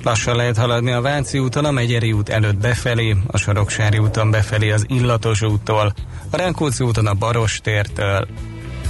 Lassan 0.03 0.35
lehet 0.35 0.57
haladni 0.57 0.91
a 0.91 1.01
Váci 1.01 1.39
úton, 1.39 1.65
a 1.65 1.71
Megyeri 1.71 2.11
út 2.11 2.29
előtt 2.29 2.57
befelé, 2.57 3.15
a 3.27 3.37
Soroksári 3.37 3.97
úton 3.97 4.31
befelé 4.31 4.71
az 4.71 4.85
Illatos 4.87 5.41
úttól, 5.41 5.93
a 6.29 6.37
Rákóczi 6.37 6.83
úton 6.83 7.07
a 7.07 7.13
Baros 7.13 7.59
tértől. 7.63 8.27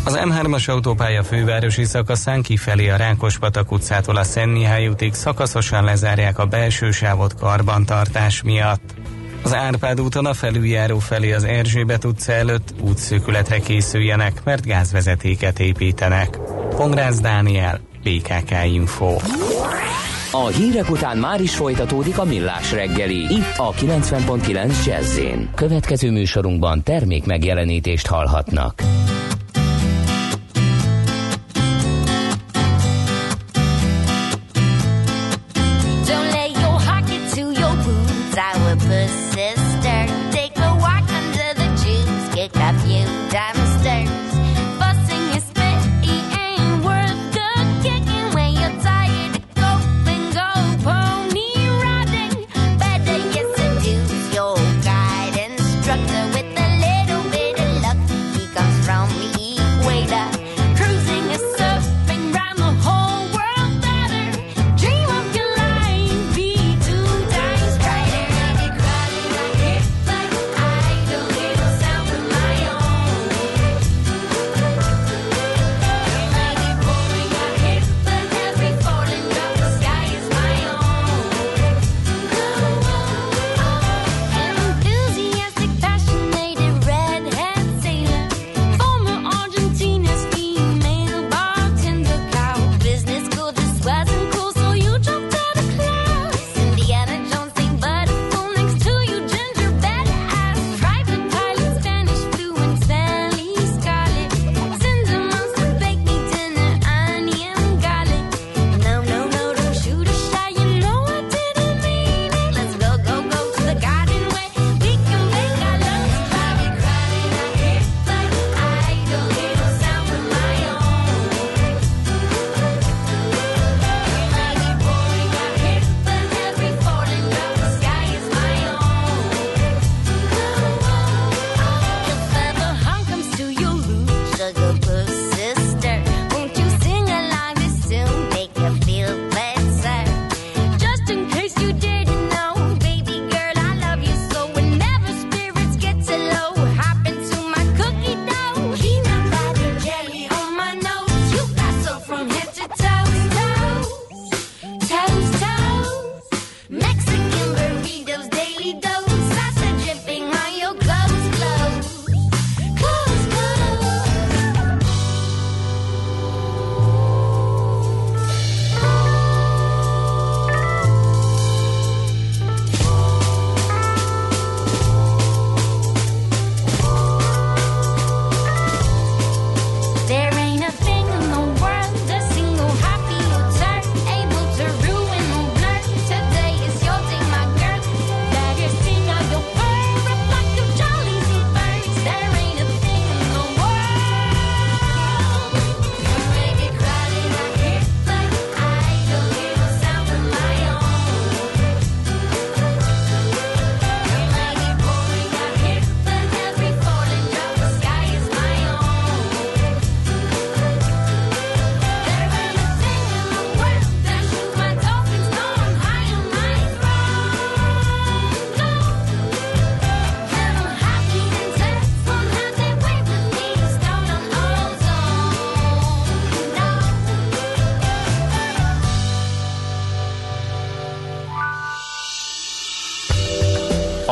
Az 0.06 0.20
M3-as 0.24 0.70
autópálya 0.70 1.24
fővárosi 1.24 1.84
szakaszán 1.84 2.42
kifelé 2.42 2.90
a 2.90 2.96
Rákospatak 2.96 3.72
utcától 3.72 4.16
a 4.16 4.46
Mihály 4.46 4.88
útig 4.88 5.14
szakaszosan 5.14 5.84
lezárják 5.84 6.40
a 6.40 6.46
belső 6.46 6.92
sávot 6.92 7.36
karbantartás 7.36 8.42
miatt. 8.42 8.94
Az 9.44 9.54
Árpád 9.54 10.02
úton 10.02 10.26
a 10.26 10.34
felüljáró 10.34 11.00
felé 11.00 11.32
az 11.32 11.44
Erzsébet 11.44 12.04
utca 12.04 12.32
előtt 12.32 12.74
útszűkületre 12.82 13.60
készüljenek, 13.60 14.42
mert 14.44 14.66
gázvezetéket 14.66 15.60
építenek. 15.60 16.40
Pongrász 16.76 17.20
Dániel, 17.20 17.80
BKK 18.04 18.52
Info. 18.66 19.16
A 20.32 20.48
hírek 20.48 20.90
után 20.90 21.18
már 21.18 21.42
is 21.42 21.56
folytatódik 21.56 22.18
a 22.18 22.24
millás 22.24 22.72
reggeli. 22.72 23.34
Itt 23.34 23.54
a 23.58 23.72
90.9 23.72 24.86
jazz 24.86 25.20
Következő 25.56 26.12
műsorunkban 26.12 26.84
termék 26.84 27.26
megjelenítést 27.26 28.08
hallhatnak. 28.08 28.84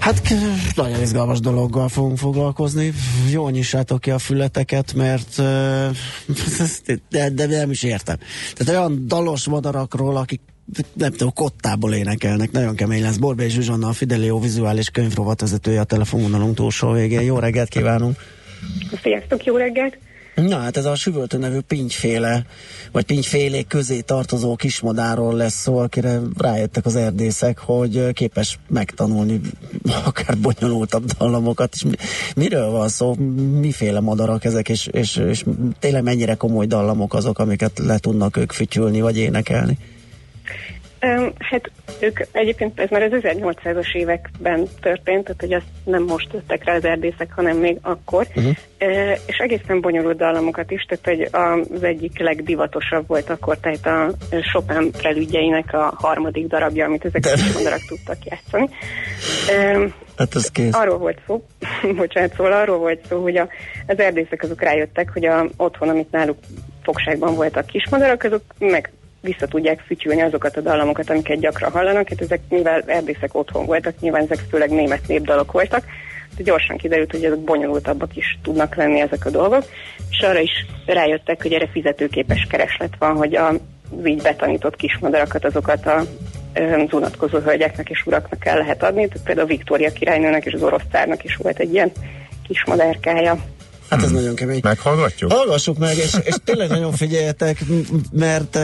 Hát 0.00 0.34
nagyon 0.74 1.00
izgalmas 1.00 1.40
dologgal 1.40 1.88
fogunk 1.88 2.18
foglalkozni. 2.18 2.92
Jó 3.30 3.48
nyissátok 3.48 4.00
ki 4.00 4.10
a 4.10 4.18
fületeket, 4.18 4.94
mert 4.94 5.36
de, 7.10 7.30
de 7.30 7.46
nem 7.46 7.70
is 7.70 7.82
értem. 7.82 8.16
Tehát 8.54 8.72
olyan 8.72 9.04
dalos 9.06 9.48
madarakról, 9.48 10.16
akik 10.16 10.40
nem 10.92 11.10
tudom, 11.10 11.32
kottából 11.32 11.94
énekelnek, 11.94 12.50
nagyon 12.50 12.76
kemény 12.76 13.02
lesz. 13.02 13.16
Borbé 13.16 13.48
Zsuzsanna, 13.48 13.88
a 13.88 13.92
Fidelio 13.92 14.38
vizuális 14.38 14.88
könyvrovatvezetője 14.88 15.80
a 15.80 15.84
telefonvonalunk 15.84 16.54
túlsó 16.54 16.90
végén. 16.92 17.20
Jó 17.20 17.38
reggelt 17.38 17.68
kívánunk! 17.68 18.16
Sziasztok, 19.02 19.44
jó 19.44 19.56
reggelt! 19.56 19.98
Na 20.48 20.58
hát 20.58 20.76
ez 20.76 20.84
a 20.84 20.94
süvöltő 20.94 21.38
nevű 21.38 21.58
pingyféle, 21.58 22.44
vagy 22.92 23.04
pingyfélék 23.04 23.66
közé 23.66 24.00
tartozó 24.00 24.56
kismadáról 24.56 25.34
lesz 25.34 25.60
szó, 25.60 25.78
akire 25.78 26.20
rájöttek 26.38 26.86
az 26.86 26.96
erdészek, 26.96 27.58
hogy 27.58 28.12
képes 28.12 28.58
megtanulni 28.68 29.40
akár 30.04 30.38
bonyolultabb 30.38 31.04
dallamokat. 31.04 31.74
És 31.74 31.84
miről 32.36 32.70
van 32.70 32.88
szó? 32.88 33.14
Miféle 33.60 34.00
madarak 34.00 34.44
ezek, 34.44 34.68
és, 34.68 34.86
és, 34.86 35.16
és 35.16 35.44
tényleg 35.78 36.02
mennyire 36.02 36.34
komoly 36.34 36.66
dallamok 36.66 37.14
azok, 37.14 37.38
amiket 37.38 37.78
le 37.78 37.98
tudnak 37.98 38.36
ők 38.36 38.52
fütyülni, 38.52 39.00
vagy 39.00 39.16
énekelni? 39.16 39.78
Hát 41.38 41.70
ők 42.00 42.20
egyébként 42.32 42.80
ez 42.80 42.90
már 42.90 43.02
az 43.02 43.10
1800-as 43.12 43.94
években 43.94 44.66
történt, 44.80 45.24
tehát 45.24 45.40
hogy 45.40 45.52
azt 45.52 45.66
nem 45.84 46.02
most 46.02 46.32
jöttek 46.32 46.64
rá 46.64 46.74
az 46.74 46.84
erdészek, 46.84 47.32
hanem 47.34 47.56
még 47.56 47.78
akkor, 47.82 48.26
uh-huh. 48.34 48.56
és 49.26 49.36
egészen 49.38 49.80
bonyolult 49.80 50.16
dallamokat 50.16 50.70
is, 50.70 50.82
tehát 50.82 51.04
hogy 51.04 51.28
az 51.72 51.82
egyik 51.82 52.18
legdivatosabb 52.18 53.06
volt 53.06 53.30
akkor, 53.30 53.58
tehát 53.58 53.86
a 53.86 54.14
Chopin 54.52 54.90
prelügyeinek 54.90 55.72
a 55.72 55.94
harmadik 55.96 56.46
darabja, 56.46 56.84
amit 56.84 57.04
ezek 57.04 57.24
a 57.24 57.52
madarak 57.54 57.84
tudtak 57.88 58.16
játszani. 58.24 58.68
Hát 60.16 60.34
ez 60.34 60.50
kész. 60.50 60.74
Arról 60.74 60.98
volt 60.98 61.18
szó, 61.26 61.44
bocsánat, 61.96 62.34
szóval 62.36 62.52
arról 62.52 62.78
volt 62.78 63.06
szó, 63.08 63.22
hogy 63.22 63.36
a, 63.36 63.48
az 63.86 63.98
erdészek 63.98 64.42
azok 64.42 64.62
rájöttek, 64.62 65.10
hogy 65.12 65.24
a 65.24 65.46
otthon, 65.56 65.88
amit 65.88 66.10
náluk 66.10 66.38
fogságban 66.82 67.34
voltak 67.34 67.66
kismadarak, 67.66 68.22
azok 68.22 68.42
meg 68.58 68.92
vissza 69.20 69.46
tudják 69.46 69.80
fütyülni 69.80 70.22
azokat 70.22 70.56
a 70.56 70.60
dallamokat, 70.60 71.10
amiket 71.10 71.40
gyakran 71.40 71.70
hallanak. 71.70 72.08
Hát 72.08 72.20
ezek 72.20 72.40
mivel 72.48 72.82
erdészek 72.86 73.34
otthon 73.34 73.66
voltak, 73.66 74.00
nyilván 74.00 74.22
ezek 74.22 74.44
főleg 74.50 74.70
német 74.70 75.06
népdalok 75.08 75.52
voltak, 75.52 75.84
de 76.36 76.42
gyorsan 76.42 76.76
kiderült, 76.76 77.10
hogy 77.10 77.24
ezek 77.24 77.38
bonyolultabbak 77.38 78.16
is 78.16 78.38
tudnak 78.42 78.74
lenni 78.74 79.00
ezek 79.00 79.26
a 79.26 79.30
dolgok, 79.30 79.64
és 80.10 80.20
arra 80.20 80.40
is 80.40 80.66
rájöttek, 80.86 81.42
hogy 81.42 81.52
erre 81.52 81.68
fizetőképes 81.72 82.46
kereslet 82.50 82.94
van, 82.98 83.16
hogy 83.16 83.34
a 83.34 83.52
így 84.04 84.22
betanított 84.22 84.76
kismadarakat, 84.76 85.44
azokat 85.44 85.86
a 85.86 86.04
az 86.54 86.92
unatkozó 86.92 87.38
hölgyeknek 87.38 87.90
és 87.90 88.06
uraknak 88.06 88.46
el 88.46 88.58
lehet 88.58 88.82
adni. 88.82 89.08
Tehát 89.08 89.26
például 89.26 89.46
a 89.46 89.50
Viktória 89.50 89.92
királynőnek 89.92 90.44
és 90.44 90.52
az 90.52 90.62
orosz 90.62 90.82
cárnak 90.90 91.24
is 91.24 91.36
volt 91.36 91.58
egy 91.58 91.72
ilyen 91.72 91.92
kis. 92.46 92.64
Hát 93.90 94.02
ez 94.02 94.08
hmm. 94.08 94.18
nagyon 94.18 94.34
kemény. 94.34 94.60
Meghallgatjuk? 94.62 95.32
Hallgassuk 95.32 95.78
meg, 95.78 95.96
és, 95.96 96.16
és 96.22 96.34
tényleg 96.44 96.68
nagyon 96.68 96.92
figyeljetek, 96.92 97.64
mert 98.12 98.56
uh, 98.56 98.62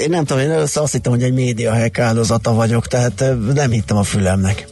én 0.00 0.08
nem 0.08 0.24
tudom, 0.24 0.42
én 0.42 0.50
először 0.50 0.82
azt 0.82 0.92
hittem, 0.92 1.12
hogy 1.12 1.22
egy 1.22 1.32
média 1.32 1.74
hack 1.74 1.98
áldozata 1.98 2.54
vagyok, 2.54 2.86
tehát 2.86 3.20
uh, 3.20 3.52
nem 3.52 3.70
hittem 3.70 3.96
a 3.96 4.02
fülemnek. 4.02 4.66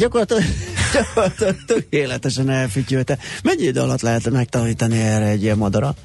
Gyakorlatilag, 0.00 0.42
gyakorlatilag 0.94 1.56
tökéletesen 1.66 2.50
elfütyülte. 2.50 3.18
Mennyi 3.44 3.62
idő 3.62 3.80
alatt 3.80 4.00
lehet 4.00 4.30
megtanítani 4.30 5.00
erre 5.00 5.26
egy 5.26 5.42
ilyen 5.42 5.58
madarat? 5.58 5.96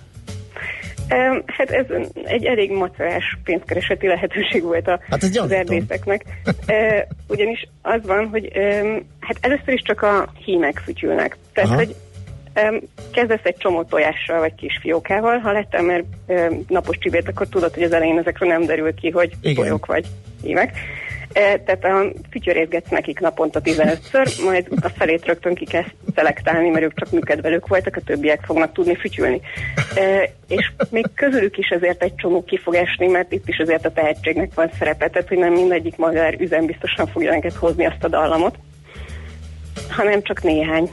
Hát 1.46 1.70
ez 1.70 1.86
egy 2.24 2.46
elég 2.46 2.72
macerás 2.72 3.38
pénzkereseti 3.44 4.08
lehetőség 4.08 4.64
volt 4.64 4.88
a, 4.88 5.00
hát 5.10 5.24
az 5.24 5.52
erdészeknek. 5.52 6.26
Ugyanis 7.28 7.68
az 7.82 8.02
van, 8.04 8.28
hogy 8.28 8.52
hát 9.20 9.38
először 9.40 9.74
is 9.74 9.82
csak 9.82 10.02
a 10.02 10.32
hímek 10.46 10.82
fütyülnek. 10.86 11.38
Tehát, 11.54 11.70
Aha. 11.70 11.80
hogy 11.80 11.96
kezdesz 13.12 13.44
egy 13.44 13.58
csomó 13.58 13.84
tojással 13.84 14.40
vagy 14.40 14.56
kis 14.56 14.78
fiókával, 14.82 15.38
ha 15.38 15.52
lettem 15.52 15.86
mert 15.86 16.06
napos 16.68 16.98
csibét, 16.98 17.28
akkor 17.28 17.48
tudod, 17.48 17.74
hogy 17.74 17.84
az 17.84 17.94
elején 17.94 18.18
ezekről 18.18 18.50
nem 18.50 18.66
derül 18.66 18.94
ki, 18.94 19.10
hogy 19.10 19.32
Igen. 19.42 19.56
tojók 19.56 19.86
vagy 19.86 20.06
hímek. 20.44 20.78
E, 21.36 21.60
tehát 21.66 21.84
a 21.84 22.12
fütyörészgetsz 22.32 22.90
nekik 22.90 23.20
naponta 23.20 23.62
15-ször, 23.64 24.44
majd 24.44 24.68
a 24.82 24.90
felét 24.90 25.26
rögtön 25.26 25.56
ki 25.56 25.66
kell 25.66 25.84
szelektálni, 26.16 26.70
mert 26.70 26.86
ők 26.86 27.00
csak 27.00 27.12
műkedvelők 27.12 27.68
voltak, 27.68 27.96
a 27.96 28.02
többiek 28.02 28.44
fognak 28.46 28.74
tudni 28.74 28.96
fütyülni. 28.96 29.42
E, 29.96 30.30
és 30.48 30.72
még 30.90 31.06
közülük 31.16 31.58
is 31.58 31.70
azért 31.70 32.04
egy 32.04 32.16
csomó 32.16 32.44
ki 32.44 32.58
fog 32.58 32.76
esni, 32.76 33.08
mert 33.08 33.32
itt 33.32 33.48
is 33.48 33.58
azért 33.58 33.86
a 33.86 33.92
tehetségnek 33.92 34.54
van 34.54 34.72
szerepe, 34.80 35.08
tehát 35.10 35.28
hogy 35.28 35.38
nem 35.38 35.54
mindegyik 35.54 35.98
madár 35.98 36.36
üzembiztosan 36.40 37.08
fogja 37.08 37.32
neked 37.32 37.54
hozni 37.54 37.86
azt 37.86 38.04
a 38.04 38.08
dallamot, 38.08 38.56
hanem 39.90 40.22
csak 40.22 40.44
néhány. 40.44 40.90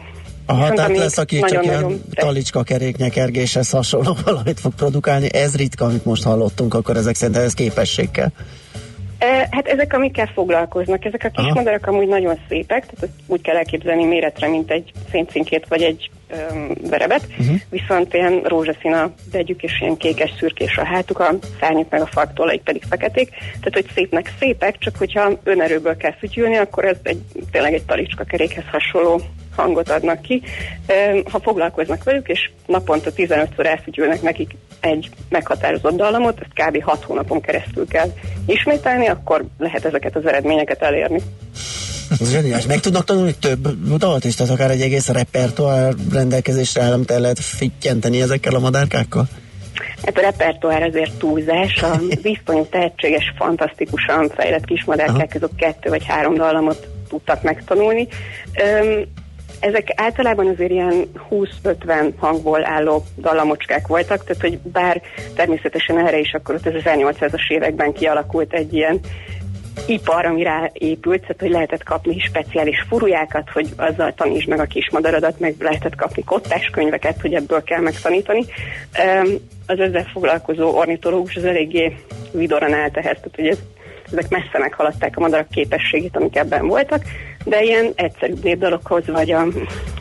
Aha, 0.46 0.72
tehát 0.72 0.96
lesz, 0.96 1.18
aki 1.18 1.38
nagyon, 1.38 1.62
csak 1.62 1.64
ilyen 1.64 2.02
talicska 2.14 2.62
keréknyekergéshez 2.62 3.70
hasonló 3.70 4.16
valamit 4.24 4.60
fog 4.60 4.74
produkálni. 4.74 5.34
Ez 5.34 5.56
ritka, 5.56 5.84
amit 5.84 6.04
most 6.04 6.22
hallottunk, 6.22 6.74
akkor 6.74 6.96
ezek 6.96 7.14
szerint 7.14 7.36
ez 7.36 7.54
képesség 7.54 8.10
kell. 8.10 8.30
Hát 9.50 9.66
ezek, 9.66 9.92
amikkel 9.92 10.26
foglalkoznak, 10.26 11.04
ezek 11.04 11.24
a 11.24 11.28
kis 11.28 11.44
Aha. 11.44 11.54
madarak 11.54 11.86
amúgy 11.86 12.08
nagyon 12.08 12.38
szépek, 12.48 12.86
tehát 12.86 13.14
úgy 13.26 13.40
kell 13.40 13.56
elképzelni 13.56 14.04
méretre, 14.04 14.48
mint 14.48 14.70
egy 14.70 14.92
széncinkét 15.10 15.66
vagy 15.68 15.82
egy 15.82 16.10
verebet, 16.90 17.26
uh-huh. 17.38 17.56
viszont 17.70 18.14
ilyen 18.14 18.40
rózsaszín 18.42 18.92
a 18.92 19.12
begyük 19.32 19.62
és 19.62 19.80
ilyen 19.80 19.96
kékes 19.96 20.32
szürkés 20.38 20.76
a 20.76 20.84
hátuk, 20.84 21.18
a 21.18 21.34
szárnyuk 21.60 21.90
meg 21.90 22.00
a 22.00 22.06
farktolaik 22.06 22.62
pedig 22.62 22.82
feketék, 22.88 23.30
tehát 23.30 23.72
hogy 23.72 23.86
szépnek 23.94 24.32
szépek, 24.38 24.78
csak 24.78 24.96
hogyha 24.96 25.38
önerőből 25.44 25.96
kell 25.96 26.14
fütyülni, 26.18 26.56
akkor 26.56 26.84
ez 26.84 26.96
egy, 27.02 27.22
tényleg 27.50 27.74
egy 27.74 27.84
talicska 27.84 28.24
kerékhez 28.24 28.64
hasonló 28.70 29.20
hangot 29.56 29.90
adnak 29.90 30.22
ki. 30.22 30.42
Ha 31.30 31.40
foglalkoznak 31.40 32.04
velük, 32.04 32.28
és 32.28 32.50
naponta 32.66 33.10
15-szor 33.16 33.66
elfütyülnek 33.66 34.22
nekik 34.22 34.50
egy 34.80 35.10
meghatározott 35.28 35.96
dallamot, 35.96 36.40
ezt 36.40 36.68
kb. 36.68 36.82
6 36.82 37.04
hónapon 37.04 37.40
keresztül 37.40 37.86
kell 37.88 38.12
ismételni, 38.46 39.06
akkor 39.06 39.44
lehet 39.58 39.84
ezeket 39.84 40.16
az 40.16 40.26
eredményeket 40.26 40.82
elérni. 40.82 41.20
Ez 42.20 42.30
zseniális. 42.30 42.66
Meg 42.66 42.80
tudnak 42.80 43.04
tanulni 43.04 43.34
több 43.34 43.68
dalt 43.98 44.24
is, 44.24 44.34
tehát 44.34 44.52
akár 44.52 44.70
egy 44.70 44.80
egész 44.80 45.08
repertoár 45.08 45.94
rendelkezésre 46.12 46.82
állam 46.82 47.02
el 47.06 47.20
lehet 47.20 47.38
fittyenteni 47.40 48.20
ezekkel 48.20 48.54
a 48.54 48.58
madárkákkal? 48.58 49.28
Hát 50.04 50.18
a 50.18 50.20
repertoár 50.20 50.82
azért 50.82 51.12
túlzás, 51.12 51.82
a 51.82 51.98
bizonyos 52.22 52.68
tehetséges, 52.70 53.32
fantasztikusan 53.36 54.28
fejlett 54.28 54.64
kismadárkák, 54.64 55.34
azok 55.34 55.56
kettő 55.56 55.88
vagy 55.88 56.04
három 56.06 56.34
dallamot 56.34 56.88
tudtak 57.08 57.42
megtanulni. 57.42 58.08
Öm, 58.54 59.04
ezek 59.60 59.92
általában 59.96 60.46
azért 60.46 60.70
ilyen 60.70 61.06
20-50 61.30 62.12
hangból 62.18 62.64
álló 62.66 63.04
dallamocskák 63.16 63.86
voltak, 63.86 64.24
tehát 64.24 64.42
hogy 64.42 64.58
bár 64.58 65.02
természetesen 65.34 66.06
erre 66.06 66.18
is 66.18 66.32
akkor 66.32 66.54
az 66.54 66.60
1800-as 66.64 67.48
években 67.48 67.92
kialakult 67.92 68.52
egy 68.52 68.74
ilyen 68.74 69.00
ipar, 69.86 70.26
ami 70.26 70.42
ráépült, 70.42 71.20
tehát 71.20 71.40
hogy 71.40 71.50
lehetett 71.50 71.82
kapni 71.82 72.18
speciális 72.18 72.84
furujákat, 72.88 73.50
hogy 73.50 73.68
azzal 73.76 74.12
tanítsd 74.14 74.48
meg 74.48 74.60
a 74.60 74.64
kismadaradat, 74.64 75.40
meg 75.40 75.54
lehetett 75.58 75.94
kapni 75.94 76.24
kottáskönyveket, 76.24 77.20
hogy 77.20 77.34
ebből 77.34 77.62
kell 77.62 77.80
megtanítani. 77.80 78.44
Az 79.66 79.80
ezzel 79.80 80.08
foglalkozó 80.12 80.76
ornitológus 80.76 81.36
az 81.36 81.44
eléggé 81.44 81.96
vidoran 82.32 82.72
állt 82.74 82.96
ehhez, 82.96 83.16
tehát 83.16 83.36
hogy 83.36 83.46
ez, 83.46 83.58
ezek 84.10 84.28
messze 84.28 84.58
meghaladták 84.58 85.16
a 85.16 85.20
madarak 85.20 85.48
képességét, 85.48 86.16
amik 86.16 86.36
ebben 86.36 86.66
voltak, 86.66 87.02
de 87.44 87.62
ilyen 87.62 87.92
egyszerűbb 87.94 88.42
népdalokhoz, 88.42 89.06
vagy 89.06 89.30
a 89.30 89.46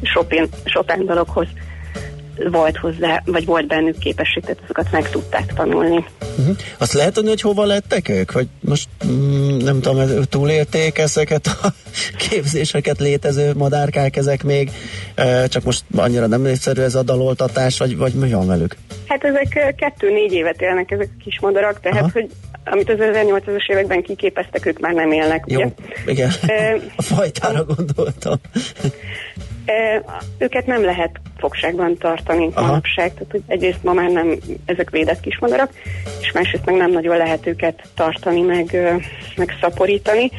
Chopin, 0.01 0.47
Chopin 0.63 1.05
dalokhoz 1.05 1.47
volt 2.51 2.77
hozzá, 2.77 3.21
vagy 3.25 3.45
volt 3.45 3.67
bennük 3.67 3.97
képesség, 3.97 4.43
tehát 4.43 4.59
azokat 4.63 4.91
meg 4.91 5.09
tudták 5.09 5.53
tanulni. 5.53 6.05
Uh-huh. 6.37 6.55
Azt 6.77 6.93
lehet 6.93 7.13
tudni, 7.13 7.29
hogy 7.29 7.41
hova 7.41 7.65
lettek 7.65 8.09
ők? 8.09 8.31
Vagy 8.31 8.47
most 8.59 8.87
mm, 9.07 9.57
nem 9.57 9.81
tudom, 9.81 10.23
túlélték 10.29 10.97
ezeket 10.97 11.47
a 11.47 11.67
képzéseket, 12.29 12.99
létező 12.99 13.53
madárkák 13.53 14.15
ezek 14.15 14.43
még, 14.43 14.71
csak 15.47 15.63
most 15.63 15.83
annyira 15.95 16.27
nem 16.27 16.41
népszerű 16.41 16.81
ez 16.81 16.95
a 16.95 17.03
daloltatás, 17.03 17.77
vagy, 17.77 17.97
vagy 17.97 18.13
mi 18.13 18.31
van 18.31 18.47
velük? 18.47 18.75
Hát 19.07 19.23
ezek 19.23 19.75
kettő-négy 19.77 20.33
évet 20.33 20.61
élnek 20.61 20.91
ezek 20.91 21.09
a 21.19 21.23
kis 21.23 21.39
madarak, 21.39 21.79
tehát 21.79 22.01
Aha. 22.01 22.09
hogy 22.13 22.29
amit 22.65 22.89
az 22.89 22.97
1800-as 22.99 23.69
években 23.69 24.01
kiképeztek, 24.01 24.65
ők 24.65 24.79
már 24.79 24.93
nem 24.93 25.11
élnek, 25.11 25.43
Jó, 25.47 25.59
ugye? 25.59 25.69
igen. 26.05 26.31
a 26.95 27.01
fajtára 27.01 27.63
gondoltam. 27.63 28.39
Őket 30.37 30.65
nem 30.65 30.83
lehet 30.83 31.19
fogságban 31.37 31.97
tartani 31.97 32.49
Aha. 32.53 32.67
manapság, 32.67 33.13
tehát 33.13 33.31
hogy 33.31 33.41
egyrészt 33.47 33.83
ma 33.83 33.93
már 33.93 34.09
nem 34.09 34.37
ezek 34.65 34.89
védett 34.89 35.19
kismadarak, 35.19 35.71
és 36.21 36.31
másrészt 36.31 36.65
meg 36.65 36.75
nem 36.75 36.91
nagyon 36.91 37.17
lehet 37.17 37.47
őket 37.47 37.81
tartani, 37.95 38.41
meg, 38.41 38.77
meg 39.35 39.57
szaporítani. 39.61 40.31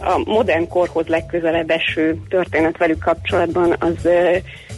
A 0.00 0.22
modern 0.24 0.68
korhoz 0.68 1.06
legközelebb 1.06 1.70
eső 1.70 2.20
történet 2.28 2.76
velük 2.76 2.98
kapcsolatban 2.98 3.76
az 3.78 4.08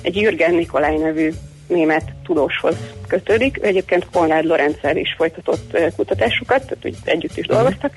egy 0.03 0.17
Jürgen 0.17 0.55
Nikolaj 0.55 0.97
nevű 0.97 1.31
német 1.67 2.13
tudóshoz 2.25 2.77
kötődik. 3.07 3.59
Ő 3.63 3.67
egyébként 3.67 4.07
Konrad 4.13 4.45
Lorenzel 4.45 4.97
is 4.97 5.15
folytatott 5.17 5.79
kutatásokat, 5.97 6.67
tehát 6.67 6.97
együtt 7.05 7.37
is 7.37 7.47
dolgoztak. 7.47 7.93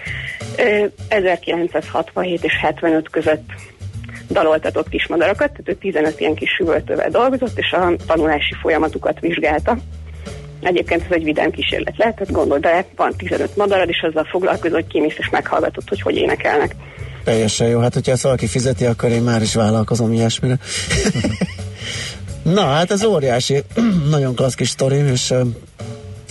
1967 1.07 2.43
és 2.43 2.57
75 2.61 3.09
között 3.09 3.49
daloltatott 4.29 4.89
kismadarakat, 4.89 5.51
tehát 5.51 5.69
ő 5.69 5.73
15 5.73 6.19
ilyen 6.19 6.35
kis 6.35 6.49
süvöltővel 6.57 7.09
dolgozott, 7.09 7.57
és 7.57 7.71
a 7.71 7.91
tanulási 8.07 8.53
folyamatukat 8.61 9.19
vizsgálta. 9.19 9.77
Egyébként 10.61 11.01
ez 11.01 11.11
egy 11.11 11.23
vidám 11.23 11.51
kísérlet 11.51 11.97
lehet, 11.97 12.15
tehát 12.15 12.33
gondolj 12.33 12.59
de 12.59 12.85
van 12.95 13.13
15 13.17 13.55
madarad, 13.55 13.89
és 13.89 14.05
azzal 14.07 14.23
foglalkozó, 14.23 14.73
hogy 14.73 14.87
kimész 14.87 15.17
és 15.17 15.29
meghallgatott, 15.29 15.89
hogy 15.89 16.01
hogy 16.01 16.15
énekelnek. 16.15 16.75
Teljesen 17.23 17.67
jó, 17.67 17.79
hát 17.79 17.93
hogyha 17.93 18.11
ezt 18.11 18.23
valaki 18.23 18.47
fizeti, 18.47 18.85
akkor 18.85 19.09
én 19.09 19.21
már 19.21 19.41
is 19.41 19.53
vállalkozom 19.53 20.13
ilyesmire. 20.13 20.57
Na, 22.43 22.65
hát 22.65 22.91
ez 22.91 23.03
óriási, 23.03 23.63
nagyon 24.09 24.35
klassz 24.35 24.55
kis 24.55 24.69
sztori, 24.69 24.95
és 24.95 25.33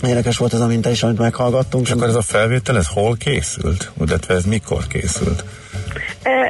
Érdekes 0.07 0.37
volt 0.37 0.53
ez 0.53 0.59
a 0.59 0.67
minta 0.67 0.89
is, 0.89 1.03
amit 1.03 1.17
meghallgattunk. 1.17 1.85
És 1.85 1.91
akkor 1.91 2.07
ez 2.07 2.15
a 2.15 2.21
felvétel, 2.21 2.77
ez 2.77 2.87
hol 2.87 3.15
készült? 3.15 3.91
Illetve 4.05 4.33
ez 4.33 4.45
mikor 4.45 4.87
készült? 4.87 5.43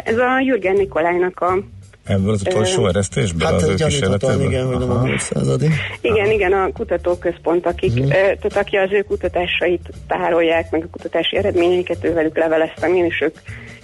Ez 0.03 0.17
a 0.17 0.39
Jürgen 0.39 0.75
Nikolájnak 0.75 1.39
a 1.39 1.57
Ebből 2.05 2.31
az 2.31 2.41
utolsó 2.45 2.87
eresztésből 2.87 3.47
hát, 3.47 3.61
az 3.61 3.67
ő 3.67 3.73
kísérletéből? 3.73 4.45
igen, 4.45 4.65
hogy 4.65 4.77
nem 4.77 4.91
a 4.91 4.99
20 4.99 5.23
századi. 5.23 5.67
Igen, 6.01 6.31
igen, 6.31 6.53
a 6.53 6.71
kutatóközpont, 6.71 7.65
akik, 7.65 7.91
uh-huh. 7.91 8.09
tehát 8.09 8.57
aki 8.57 8.75
az 8.75 8.91
ő 8.91 9.01
kutatásait 9.01 9.89
tárolják, 10.07 10.71
meg 10.71 10.83
a 10.83 10.87
kutatási 10.91 11.37
eredményeiket, 11.37 12.03
ővelük 12.05 12.37
leveleztem 12.37 12.95
én, 12.95 13.05
és 13.05 13.21
ők 13.21 13.35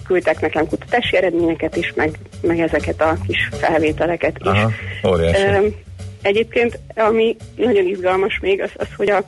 küldtek 0.06 0.42
nekem 0.42 0.68
kutatási 0.68 1.18
eredményeket 1.18 1.76
is, 1.76 1.94
meg, 1.96 2.20
meg 2.42 2.60
ezeket 2.60 3.02
a 3.02 3.18
kis 3.28 3.50
felvételeket 3.52 4.38
is. 4.40 4.48
Aha, 4.48 4.72
óriási. 5.08 5.76
Egyébként, 6.22 6.80
ami 6.96 7.36
nagyon 7.56 7.88
izgalmas 7.88 8.40
még, 8.42 8.62
az, 8.62 8.70
az 8.76 8.88
hogy 8.98 9.10
a 9.10 9.26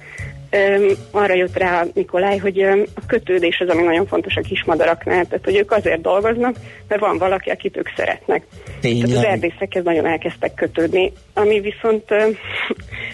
um, 0.51 0.91
arra 1.11 1.33
jött 1.33 1.57
rá 1.57 1.85
Nikolaj, 1.93 2.37
hogy 2.37 2.61
a 2.95 3.05
kötődés 3.07 3.59
az, 3.59 3.69
ami 3.69 3.83
nagyon 3.83 4.05
fontos 4.07 4.35
a 4.35 4.41
kismadaraknál, 4.41 5.25
tehát 5.25 5.45
hogy 5.45 5.55
ők 5.55 5.71
azért 5.71 6.01
dolgoznak, 6.01 6.55
mert 6.87 7.01
van 7.01 7.17
valaki, 7.17 7.49
akit 7.49 7.77
ők 7.77 7.89
szeretnek. 7.95 8.43
Tényleg. 8.81 9.09
Tehát 9.09 9.17
az 9.17 9.29
erdészekhez 9.29 9.83
nagyon 9.83 10.05
elkezdtek 10.05 10.53
kötődni, 10.53 11.11
ami 11.33 11.59
viszont 11.59 12.11
um, 12.11 12.37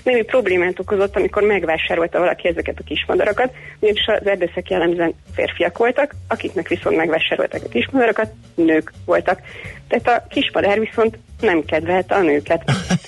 némi 0.04 0.24
problémát 0.24 0.80
okozott, 0.80 1.16
amikor 1.16 1.44
megvásárolta 1.44 2.20
valaki 2.20 2.48
ezeket 2.48 2.80
a 2.80 2.84
kismadarakat, 2.84 3.54
ugyanis 3.80 4.06
az 4.06 4.28
erdészek 4.28 4.70
jellemzően 4.70 5.14
férfiak 5.34 5.78
voltak, 5.78 6.16
akiknek 6.28 6.68
viszont 6.68 6.96
megvásároltak 6.96 7.64
a 7.64 7.70
kismadarakat, 7.70 8.32
nők 8.56 8.92
voltak. 9.06 9.42
Tehát 9.88 10.08
a 10.08 10.28
kismadár 10.30 10.80
viszont 10.80 11.18
nem 11.40 11.64
kedvelte 11.66 12.16
a 12.16 12.22
nőket. 12.22 12.64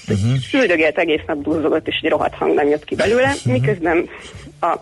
Uh-huh. 0.07 0.61
Üldögélt 0.61 0.97
egész 0.97 1.21
nap 1.27 1.41
duzzogott, 1.41 1.87
és 1.87 1.99
egy 2.01 2.09
rohadt 2.09 2.33
hang 2.33 2.53
nem 2.53 2.67
jött 2.67 2.83
ki 2.83 2.95
belőle, 2.95 3.27
uh-huh. 3.27 3.53
miközben 3.53 4.09
a 4.61 4.77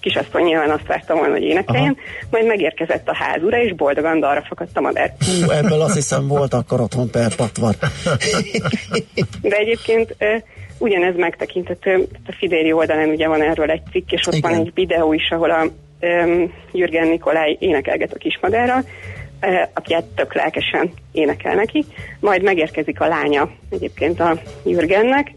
kisasszony 0.00 0.42
nyilván 0.42 0.70
azt 0.70 0.86
várta 0.86 1.14
volna, 1.14 1.32
hogy 1.32 1.42
énekeljen, 1.42 1.96
Aha. 1.98 2.26
majd 2.30 2.46
megérkezett 2.46 3.08
a 3.08 3.14
házura, 3.14 3.62
és 3.62 3.74
boldogan 3.74 4.20
dalra 4.20 4.42
fakadt 4.48 4.76
a 4.76 4.80
madár. 4.80 5.14
Hú, 5.18 5.50
ebből 5.50 5.80
azt 5.80 5.94
hiszem 5.94 6.26
volt 6.26 6.54
akkor 6.54 6.80
otthon 6.80 7.10
per. 7.10 7.32
De 9.40 9.56
egyébként 9.56 10.16
ugyanez 10.78 11.16
megtekinthető, 11.16 12.06
a 12.26 12.32
Fidéri 12.38 12.72
oldalán 12.72 13.08
ugye 13.08 13.28
van 13.28 13.42
erről 13.42 13.70
egy 13.70 13.82
cikk, 13.90 14.10
és 14.10 14.26
ott 14.26 14.34
Igen. 14.34 14.50
van 14.50 14.60
egy 14.60 14.70
videó 14.74 15.12
is, 15.12 15.30
ahol 15.30 15.50
a 15.50 15.66
um, 16.00 16.52
Jürgen 16.72 17.08
Nikolaj 17.08 17.56
énekelget 17.60 18.12
a 18.12 18.18
kismadárral, 18.18 18.84
aki 19.72 19.94
hát 19.94 20.04
tök 20.04 20.34
lelkesen 20.34 20.92
énekel 21.12 21.54
neki, 21.54 21.84
majd 22.20 22.42
megérkezik 22.42 23.00
a 23.00 23.06
lánya 23.06 23.50
egyébként 23.70 24.20
a 24.20 24.40
Jürgennek, 24.64 25.34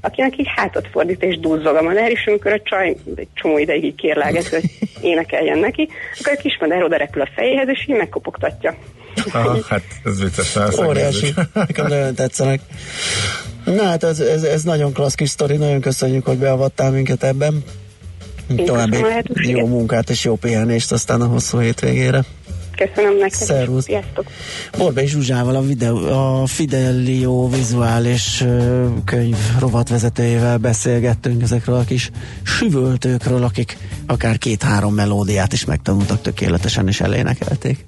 akinek 0.00 0.38
így 0.38 0.48
hátat 0.54 0.88
fordít 0.90 1.22
és 1.22 1.38
duzzog 1.38 1.76
a 1.76 1.82
madár, 1.82 2.10
és 2.10 2.26
amikor 2.26 2.52
a 2.52 2.60
csaj 2.62 2.96
egy 3.16 3.28
csomó 3.34 3.58
ideig 3.58 3.84
így 3.84 3.94
kérlelget, 3.94 4.48
hogy 4.48 4.64
énekeljen 5.00 5.58
neki, 5.58 5.88
akkor 6.20 6.32
a 6.32 6.40
kismadár 6.40 6.82
oda 6.82 6.96
repül 6.96 7.22
a 7.22 7.28
fejéhez, 7.34 7.68
és 7.68 7.86
így 7.88 7.96
megkopogtatja. 7.96 8.74
Aha, 9.32 9.58
hát 9.68 9.82
ez 10.04 10.20
vicces. 10.20 10.78
Óriási. 10.78 11.34
Nekem 11.52 11.86
nagyon 11.86 12.14
tetszenek. 12.14 12.60
Na 13.64 13.82
hát 13.82 14.02
ez, 14.04 14.20
ez, 14.20 14.42
ez 14.42 14.62
nagyon 14.62 14.92
klassz 14.92 15.14
kis 15.14 15.28
sztori, 15.28 15.56
nagyon 15.56 15.80
köszönjük, 15.80 16.26
hogy 16.26 16.36
beavattál 16.36 16.90
minket 16.90 17.22
ebben. 17.22 17.64
További 18.64 18.96
jó 19.36 19.66
munkát 19.66 20.10
és 20.10 20.24
jó 20.24 20.36
pihenést 20.36 20.92
aztán 20.92 21.20
a 21.20 21.26
hosszú 21.26 21.58
hétvégére. 21.58 22.24
Köszönöm 22.78 23.18
nektek. 23.18 23.46
Szervusz. 23.46 23.84
Sziasztok. 23.84 24.26
Borbé 24.76 25.06
Zsuzsával, 25.06 25.56
a, 25.56 25.60
videó, 25.60 25.96
a 25.96 26.46
Fidelio 26.46 27.48
vizuális 27.48 28.44
könyv 29.04 29.36
rovatvezetőjével 29.58 30.58
beszélgettünk 30.58 31.42
ezekről 31.42 31.76
a 31.76 31.84
kis 31.84 32.10
süvöltőkről, 32.42 33.42
akik 33.42 33.76
akár 34.06 34.38
két-három 34.38 34.94
melódiát 34.94 35.52
is 35.52 35.64
megtanultak 35.64 36.22
tökéletesen 36.22 36.88
és 36.88 37.00
elénekelték. 37.00 37.86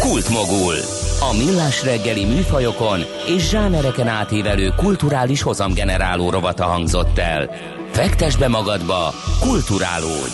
Kultmogul. 0.00 0.74
A 1.20 1.36
millás 1.36 1.84
reggeli 1.84 2.24
műfajokon 2.24 3.00
és 3.36 3.48
zsánereken 3.48 4.08
átívelő 4.08 4.72
kulturális 4.76 5.42
hozamgeneráló 5.42 6.30
rovata 6.30 6.64
hangzott 6.64 7.18
el. 7.18 7.50
Fektes 7.92 8.36
be 8.36 8.48
magadba, 8.48 9.14
kulturálódj! 9.40 10.32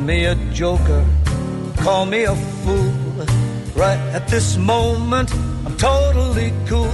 Call 0.00 0.06
me 0.06 0.24
a 0.24 0.34
joker, 0.54 1.04
call 1.76 2.06
me 2.06 2.24
a 2.24 2.34
fool. 2.34 2.90
Right 3.74 4.00
at 4.16 4.26
this 4.28 4.56
moment, 4.56 5.30
I'm 5.66 5.76
totally 5.76 6.54
cool. 6.64 6.90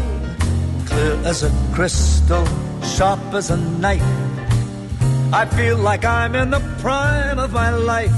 Clear 0.86 1.14
as 1.24 1.44
a 1.44 1.52
crystal, 1.72 2.44
sharp 2.82 3.20
as 3.32 3.50
a 3.50 3.58
knife. 3.78 4.02
I 5.32 5.46
feel 5.46 5.78
like 5.78 6.04
I'm 6.04 6.34
in 6.34 6.50
the 6.50 6.58
prime 6.80 7.38
of 7.38 7.52
my 7.52 7.70
life. 7.70 8.16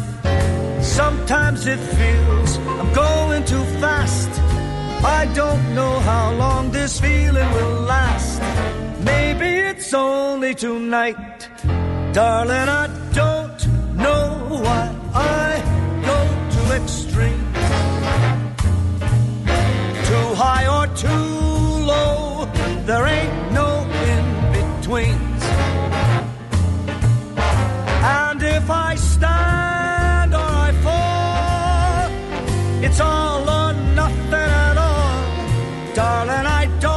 Sometimes 0.80 1.66
it 1.66 1.80
feels 1.98 2.56
I'm 2.56 2.90
going 2.94 3.44
too 3.44 3.64
fast. 3.82 4.30
I 5.04 5.30
don't 5.34 5.74
know 5.74 5.98
how 6.00 6.32
long 6.32 6.70
this 6.70 6.98
feeling 6.98 7.50
will 7.52 7.80
last. 7.82 8.40
Maybe 9.04 9.50
it's 9.68 9.92
only 9.92 10.54
tonight. 10.54 11.50
Darling, 12.14 12.70
I 12.70 12.86
don't 13.12 13.77
know 14.04 14.22
why 14.64 14.84
I 15.14 15.62
go 16.08 16.18
to 16.54 16.60
extreme. 16.76 17.46
Too 20.10 20.28
high 20.42 20.66
or 20.76 20.86
too 21.04 21.28
low, 21.92 22.46
there 22.86 23.06
ain't 23.06 23.52
no 23.52 23.68
in 24.12 24.24
betweens. 24.52 25.44
And 28.20 28.42
if 28.42 28.70
I 28.70 28.94
stand 28.94 30.34
or 30.34 30.50
I 30.66 30.70
fall, 30.84 32.08
it's 32.84 33.00
all 33.00 33.42
or 33.58 33.72
nothing 34.00 34.50
at 34.66 34.76
all. 34.88 35.94
Darling, 35.94 36.46
I 36.60 36.64
don't 36.80 36.87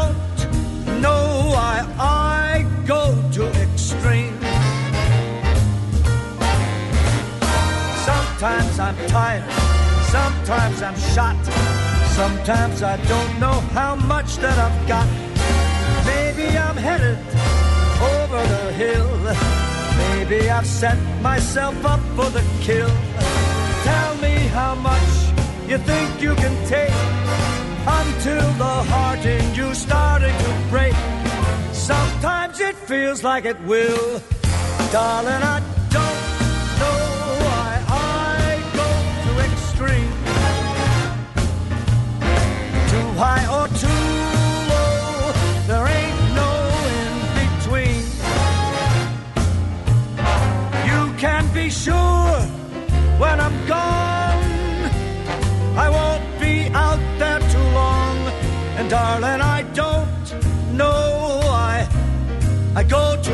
I'm 8.92 9.08
tired, 9.08 9.50
sometimes 10.12 10.82
I'm 10.82 10.98
shot. 11.16 11.38
Sometimes 12.20 12.84
I 12.84 12.98
don't 13.08 13.40
know 13.40 13.58
how 13.72 13.96
much 13.96 14.36
that 14.44 14.58
I've 14.60 14.86
got. 14.86 15.08
Maybe 16.06 16.58
I'm 16.58 16.76
headed 16.76 17.18
over 18.12 18.42
the 18.54 18.74
hill. 18.74 19.10
Maybe 19.98 20.50
I've 20.50 20.66
set 20.66 20.98
myself 21.22 21.86
up 21.86 22.02
for 22.18 22.30
the 22.32 22.44
kill. 22.60 22.92
Tell 23.84 24.16
me 24.16 24.36
how 24.60 24.76
much 24.76 25.12
you 25.70 25.78
think 25.78 26.22
you 26.22 26.36
can 26.36 26.56
take 26.68 26.92
until 27.88 28.46
the 28.64 28.76
heart 28.92 29.26
in 29.26 29.56
you 29.56 29.74
starting 29.74 30.38
to 30.38 30.52
break. 30.70 30.96
Sometimes 31.72 32.60
it 32.60 32.76
feels 32.76 33.24
like 33.24 33.46
it 33.46 33.60
will. 33.62 34.22
Darling, 34.92 35.44
I 35.56 35.71
high 43.24 43.46
or 43.56 43.68
too 43.84 44.04
low, 44.72 45.32
there 45.70 45.86
ain't 45.98 46.22
no 46.42 46.52
in 47.02 47.14
between. 47.42 48.04
You 50.90 51.02
can 51.24 51.44
be 51.54 51.70
sure 51.70 52.34
when 53.22 53.38
I'm 53.46 53.58
gone, 53.68 54.42
I 55.86 55.88
won't 55.98 56.26
be 56.40 56.56
out 56.74 57.04
there 57.20 57.42
too 57.54 57.68
long. 57.82 58.18
And 58.78 58.90
darling, 58.90 59.42
I 59.58 59.62
don't 59.82 60.28
know 60.80 61.42
why 61.44 61.88
I 62.76 62.82
go 62.84 63.22
to 63.28 63.34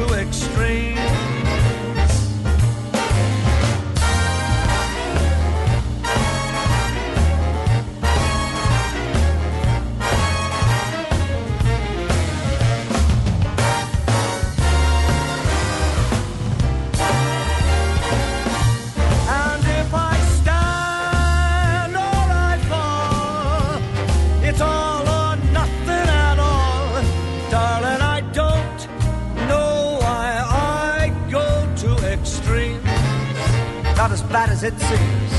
extreme. 34.11 34.31
bad 34.31 34.49
as 34.49 34.63
it 34.63 34.77
seems. 34.79 35.33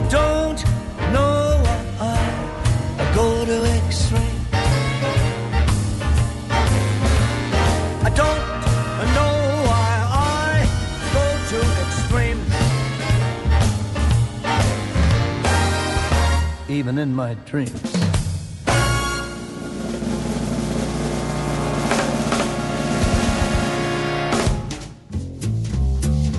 I 0.00 0.08
don't 0.10 0.64
know 1.12 1.60
why 1.64 1.78
I 2.00 3.14
go 3.14 3.44
to 3.44 3.64
extreme. 3.78 4.40
I 8.02 8.10
don't 8.20 8.44
know 9.16 9.36
why 9.70 9.90
I 10.12 10.68
go 11.16 11.24
to 11.52 11.58
extreme. 11.84 12.40
Even 16.68 16.98
in 16.98 17.14
my 17.14 17.34
dreams. 17.46 17.95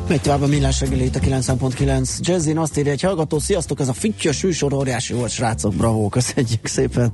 Megy 0.08 0.22
tovább 0.22 0.42
a 0.42 0.48
millás 0.48 0.80
reggeli 0.80 1.10
a 1.14 1.20
9.9 1.20 2.20
Jazzin 2.20 2.58
azt 2.58 2.78
írja, 2.78 2.92
egy 2.92 3.02
hallgató, 3.02 3.40
sziasztok, 3.40 3.80
ez 3.80 3.88
a 3.88 3.94
füttyös 3.94 4.44
műsor 4.44 4.74
óriási 4.74 5.14
volt, 5.14 5.32
srácok, 5.32 5.74
bravo, 5.74 6.10
köszönjük 6.10 6.66
szépen. 6.66 7.12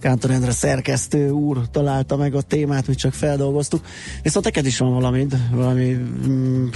Kántor 0.00 0.30
Endre 0.30 0.50
szerkesztő 0.50 1.30
úr 1.30 1.58
találta 1.70 2.16
meg 2.16 2.34
a 2.34 2.40
témát, 2.40 2.86
mi 2.86 2.94
csak 2.94 3.12
feldolgoztuk. 3.12 3.84
Viszont 4.22 4.44
neked 4.44 4.66
is 4.66 4.78
van 4.78 4.92
valami, 4.92 5.26
valami 5.50 5.96
mm, 6.28 6.66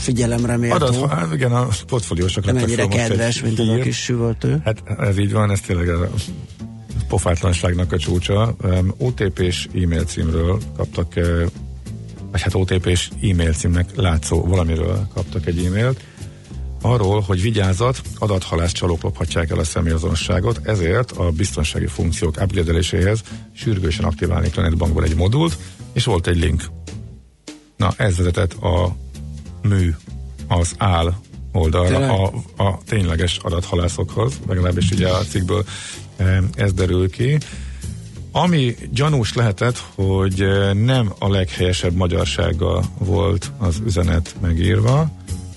figyelemre 0.00 0.56
méltó. 0.56 0.86
Adat, 0.86 1.10
hát 1.10 1.32
igen, 1.32 1.52
a 1.52 1.68
portfóliósokra. 1.86 2.52
Nem 2.52 2.62
ennyire 2.62 2.86
kedves, 2.86 3.42
mint 3.42 3.58
ez 3.58 3.68
a 3.68 3.78
kis 3.78 3.96
süvöltő. 3.96 4.60
Hát 4.64 4.82
ez 4.98 5.18
így 5.18 5.32
van, 5.32 5.50
ez 5.50 5.60
tényleg 5.60 5.88
a 5.88 6.10
pofátlanságnak 7.08 7.92
a 7.92 7.98
csúcsa. 7.98 8.54
Um, 8.62 8.94
OTP-s 8.98 9.68
e-mail 9.74 10.04
címről 10.04 10.60
kaptak 10.76 11.12
uh, 11.16 11.42
vagy 12.34 12.42
hát 12.42 12.54
OTP-s 12.54 13.10
e-mail 13.22 13.52
címnek 13.52 13.96
látszó 13.96 14.44
valamiről 14.44 15.08
kaptak 15.14 15.46
egy 15.46 15.64
e-mailt, 15.64 16.00
arról, 16.80 17.20
hogy 17.20 17.42
vigyázat, 17.42 18.00
adathalász 18.18 18.72
csalók 18.72 19.02
lophatják 19.02 19.50
el 19.50 19.58
a 19.58 19.64
személyazonosságot, 19.64 20.60
ezért 20.62 21.10
a 21.10 21.30
biztonsági 21.30 21.86
funkciók 21.86 22.36
upgrade 22.40 23.14
sürgősen 23.52 24.04
aktiválni 24.04 24.48
a 24.56 24.60
netbankból 24.60 25.04
egy 25.04 25.16
modult, 25.16 25.58
és 25.92 26.04
volt 26.04 26.26
egy 26.26 26.38
link. 26.38 26.64
Na, 27.76 27.92
ez 27.96 28.16
vezetett 28.16 28.52
a 28.52 28.96
mű, 29.62 29.94
az 30.48 30.74
áll 30.78 31.14
oldalra, 31.52 32.12
a, 32.12 32.32
a 32.56 32.78
tényleges 32.86 33.38
adathalászokhoz, 33.42 34.40
legalábbis 34.46 34.90
ugye 34.90 35.08
a 35.08 35.24
cikkből 35.24 35.64
eh, 36.16 36.38
ez 36.54 36.72
derül 36.72 37.10
ki. 37.10 37.38
Ami 38.36 38.74
gyanús 38.92 39.34
lehetett, 39.34 39.82
hogy 39.94 40.40
eh, 40.40 40.72
nem 40.72 41.12
a 41.18 41.28
leghelyesebb 41.28 41.94
magyarsága 41.94 42.82
volt 42.98 43.52
az 43.58 43.80
üzenet 43.86 44.34
megírva, 44.40 45.10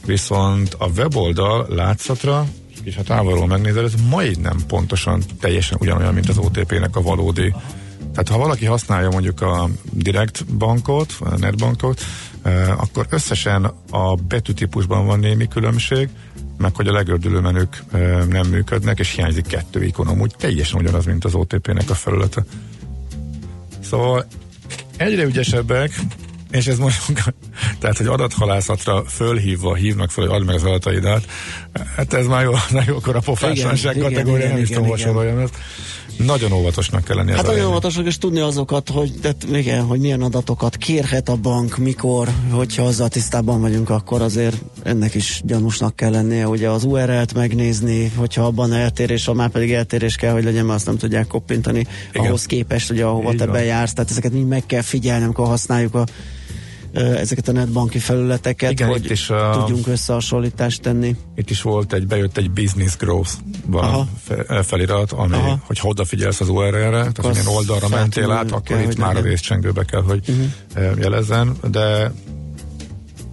viszont 0.05 0.73
a 0.73 0.87
weboldal 0.87 1.65
látszatra, 1.69 2.45
és 2.83 2.95
ha 2.95 3.03
távolról 3.03 3.47
megnézel, 3.47 3.83
ez 3.83 3.93
majdnem 4.09 4.57
pontosan 4.67 5.23
teljesen 5.39 5.77
ugyanolyan, 5.81 6.13
mint 6.13 6.29
az 6.29 6.37
OTP-nek 6.37 6.95
a 6.95 7.01
valódi. 7.01 7.53
Tehát 7.99 8.27
ha 8.29 8.37
valaki 8.37 8.65
használja 8.65 9.09
mondjuk 9.09 9.41
a 9.41 9.69
direkt 9.91 10.45
bankot, 10.45 11.13
a 11.19 11.37
netbankot, 11.37 12.01
eh, 12.41 12.81
akkor 12.81 13.05
összesen 13.09 13.71
a 13.89 14.15
betűtípusban 14.15 15.05
van 15.05 15.19
némi 15.19 15.47
különbség, 15.47 16.09
meg 16.57 16.75
hogy 16.75 16.87
a 16.87 16.91
legördülő 16.91 17.39
menük 17.39 17.83
nem 18.29 18.47
működnek, 18.49 18.99
és 18.99 19.15
hiányzik 19.15 19.47
kettő 19.47 19.83
ikon, 19.83 20.07
amúgy 20.07 20.33
teljesen 20.37 20.79
ugyanaz, 20.79 21.05
mint 21.05 21.25
az 21.25 21.33
OTP-nek 21.33 21.89
a 21.89 21.93
felülete. 21.93 22.43
Szóval 23.79 24.27
egyre 24.97 25.23
ügyesebbek, 25.23 25.99
és 26.51 26.67
ez 26.67 26.77
mondjuk, 26.77 27.19
tehát, 27.79 27.97
hogy 27.97 28.07
adathalászatra 28.07 29.03
fölhívva 29.05 29.75
hívnak 29.75 30.11
föl, 30.11 30.27
hogy 30.27 30.35
add 30.35 30.45
meg 30.45 30.55
az 30.55 30.63
adataidat, 30.63 31.25
hát 31.95 32.13
ez 32.13 32.25
már 32.25 32.43
jó, 32.43 32.53
akkor 32.97 33.15
a 33.15 33.19
pofátlanság 33.19 33.97
kategória, 33.97 34.47
nem 34.47 34.57
is 34.57 34.69
tudom, 34.69 34.93
ezt. 34.93 35.57
Nagyon 36.17 36.51
óvatosnak 36.51 37.03
kell 37.03 37.15
lenni. 37.15 37.31
Hát 37.31 37.45
nagyon 37.45 37.67
óvatosnak, 37.67 38.05
és 38.05 38.17
tudni 38.17 38.39
azokat, 38.39 38.89
hogy, 38.89 39.13
tehát 39.21 39.45
igen, 39.51 39.83
hogy 39.83 39.99
milyen 39.99 40.21
adatokat 40.21 40.77
kérhet 40.77 41.29
a 41.29 41.35
bank, 41.35 41.77
mikor, 41.77 42.29
hogyha 42.51 42.83
azzal 42.83 43.09
tisztában 43.09 43.61
vagyunk, 43.61 43.89
akkor 43.89 44.21
azért 44.21 44.55
ennek 44.83 45.15
is 45.15 45.41
gyanúsnak 45.45 45.95
kell 45.95 46.11
lennie, 46.11 46.47
ugye 46.47 46.69
az 46.69 46.83
URL-t 46.83 47.33
megnézni, 47.33 48.11
hogyha 48.15 48.43
abban 48.45 48.73
eltérés, 48.73 49.25
ha 49.25 49.33
már 49.33 49.49
pedig 49.49 49.73
eltérés 49.73 50.15
kell, 50.15 50.31
hogy 50.31 50.43
legyen, 50.43 50.65
mert 50.65 50.77
azt 50.77 50.85
nem 50.85 50.97
tudják 50.97 51.27
koppintani 51.27 51.85
igen. 52.09 52.25
ahhoz 52.27 52.45
képest, 52.45 52.91
ugye 52.91 53.05
ahova 53.05 53.31
Így 53.31 53.37
te 53.37 53.45
van. 53.45 53.53
bejársz, 53.53 53.93
tehát 53.93 54.11
ezeket 54.11 54.31
mind 54.31 54.47
meg 54.47 54.65
kell 54.65 54.81
figyelni, 54.81 55.23
amikor 55.23 55.47
használjuk 55.47 55.95
a 55.95 56.05
ezeket 56.97 57.47
a 57.47 57.51
netbanki 57.51 57.99
felületeket, 57.99 58.71
Igen, 58.71 58.87
hogy 58.87 59.11
is 59.11 59.31
tudjunk 59.51 59.87
összehasonlítást 59.87 60.81
tenni. 60.81 61.15
Itt 61.35 61.49
is 61.49 61.61
volt 61.61 61.93
egy, 61.93 62.07
bejött 62.07 62.37
egy 62.37 62.51
business 62.51 62.95
growth 62.97 63.31
van 63.65 64.09
felirat, 64.63 65.11
ami, 65.11 65.33
Aha. 65.33 65.59
hogy 65.65 65.79
ha 65.79 65.87
odafigyelsz 65.87 66.39
az 66.39 66.49
URL-re, 66.49 66.89
tehát 66.89 67.17
hogy 67.21 67.33
ilyen 67.33 67.47
oldalra 67.47 67.87
mentél 67.87 68.31
át, 68.31 68.51
akkor 68.51 68.61
kell, 68.61 68.79
itt 68.79 68.97
már 68.97 69.07
legyen. 69.07 69.23
a 69.23 69.27
részcsengőbe 69.27 69.83
kell, 69.83 70.01
hogy 70.01 70.29
uh-huh. 70.29 70.99
jelezzen, 70.99 71.55
de 71.71 72.11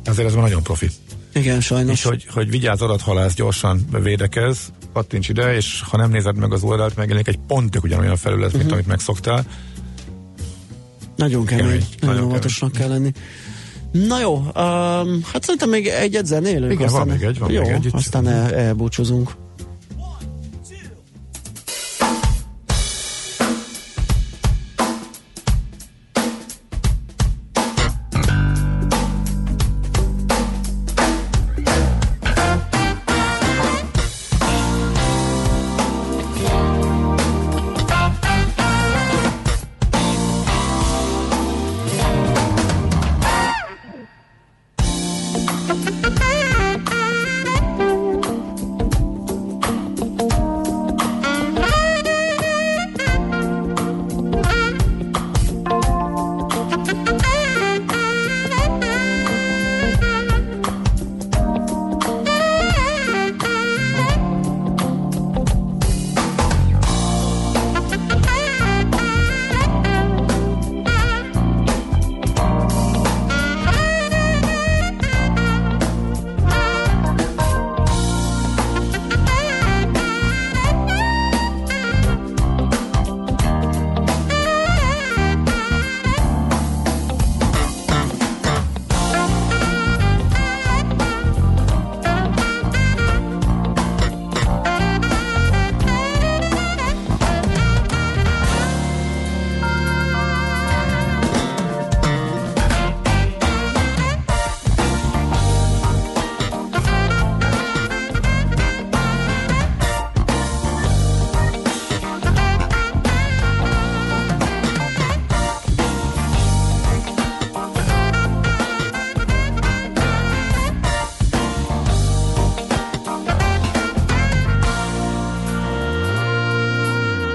ezért 0.04 0.28
ez 0.28 0.34
már 0.34 0.42
nagyon 0.42 0.62
profi. 0.62 0.90
Igen, 1.34 1.60
sajnos. 1.60 1.92
És 1.92 2.04
hogy, 2.04 2.26
hogy 2.30 2.50
vigyázz 2.50 2.80
adathalász, 2.80 3.34
gyorsan 3.34 3.86
védekez, 4.02 4.72
kattints 4.92 5.28
ide, 5.28 5.54
és 5.54 5.82
ha 5.90 5.96
nem 5.96 6.10
nézed 6.10 6.36
meg 6.36 6.52
az 6.52 6.62
oldalt, 6.62 6.96
megjelenik 6.96 7.28
egy 7.28 7.38
pontig 7.46 7.82
ugyanolyan 7.82 8.16
felület, 8.16 8.46
uh-huh. 8.46 8.60
mint 8.60 8.72
amit 8.72 8.86
megszoktál. 8.86 9.46
Nagyon 11.16 11.44
kemény, 11.44 11.64
kemény 11.64 11.86
nagyon 12.00 12.24
óvatosnak 12.24 12.72
kell 12.72 12.88
lenni. 12.88 13.12
Na 13.94 14.20
jó, 14.20 14.34
um, 14.34 15.20
hát 15.32 15.42
szerintem 15.42 15.68
még 15.68 15.86
egyet 15.86 16.26
zenélünk. 16.26 16.72
Igen, 16.72 16.86
aztán 16.86 17.06
van 17.06 17.16
még 17.16 17.26
egy, 17.26 17.38
van 17.38 17.50
jó, 17.50 17.62
még 17.62 17.70
egy. 17.70 17.88
Aztán 17.92 18.28
el, 18.28 18.54
elbúcsúzunk. 18.54 19.30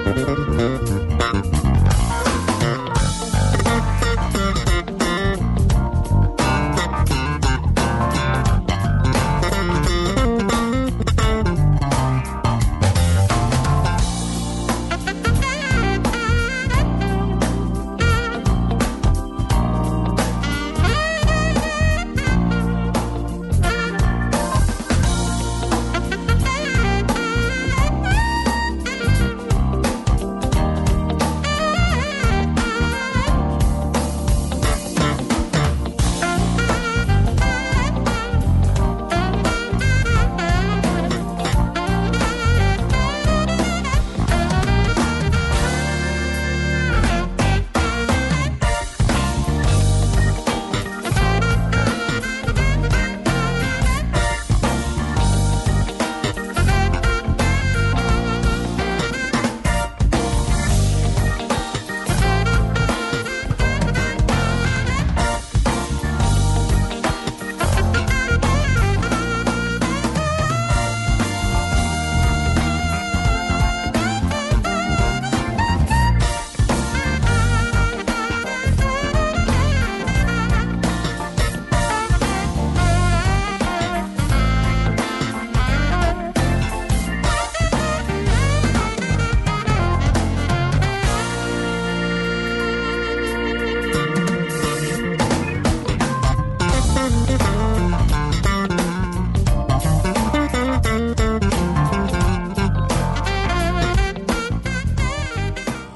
Música 0.09 1.58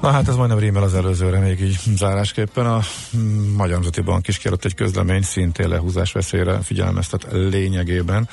Na 0.04 0.10
hát 0.10 0.28
ez 0.28 0.36
majdnem 0.36 0.58
rímel 0.58 0.82
az 0.82 0.94
előzőre, 0.94 1.38
még 1.38 1.60
így 1.60 1.78
zárásképpen. 1.96 2.66
A 2.66 2.80
Magyar 3.56 3.74
Nemzeti 3.74 4.00
Bank 4.00 4.28
is 4.28 4.38
kiadott 4.38 4.64
egy 4.64 4.74
közlemény, 4.74 5.22
szintén 5.22 5.68
lehúzás 5.68 6.12
veszélyre 6.12 6.60
figyelmeztet 6.60 7.26
lényegében. 7.30 8.28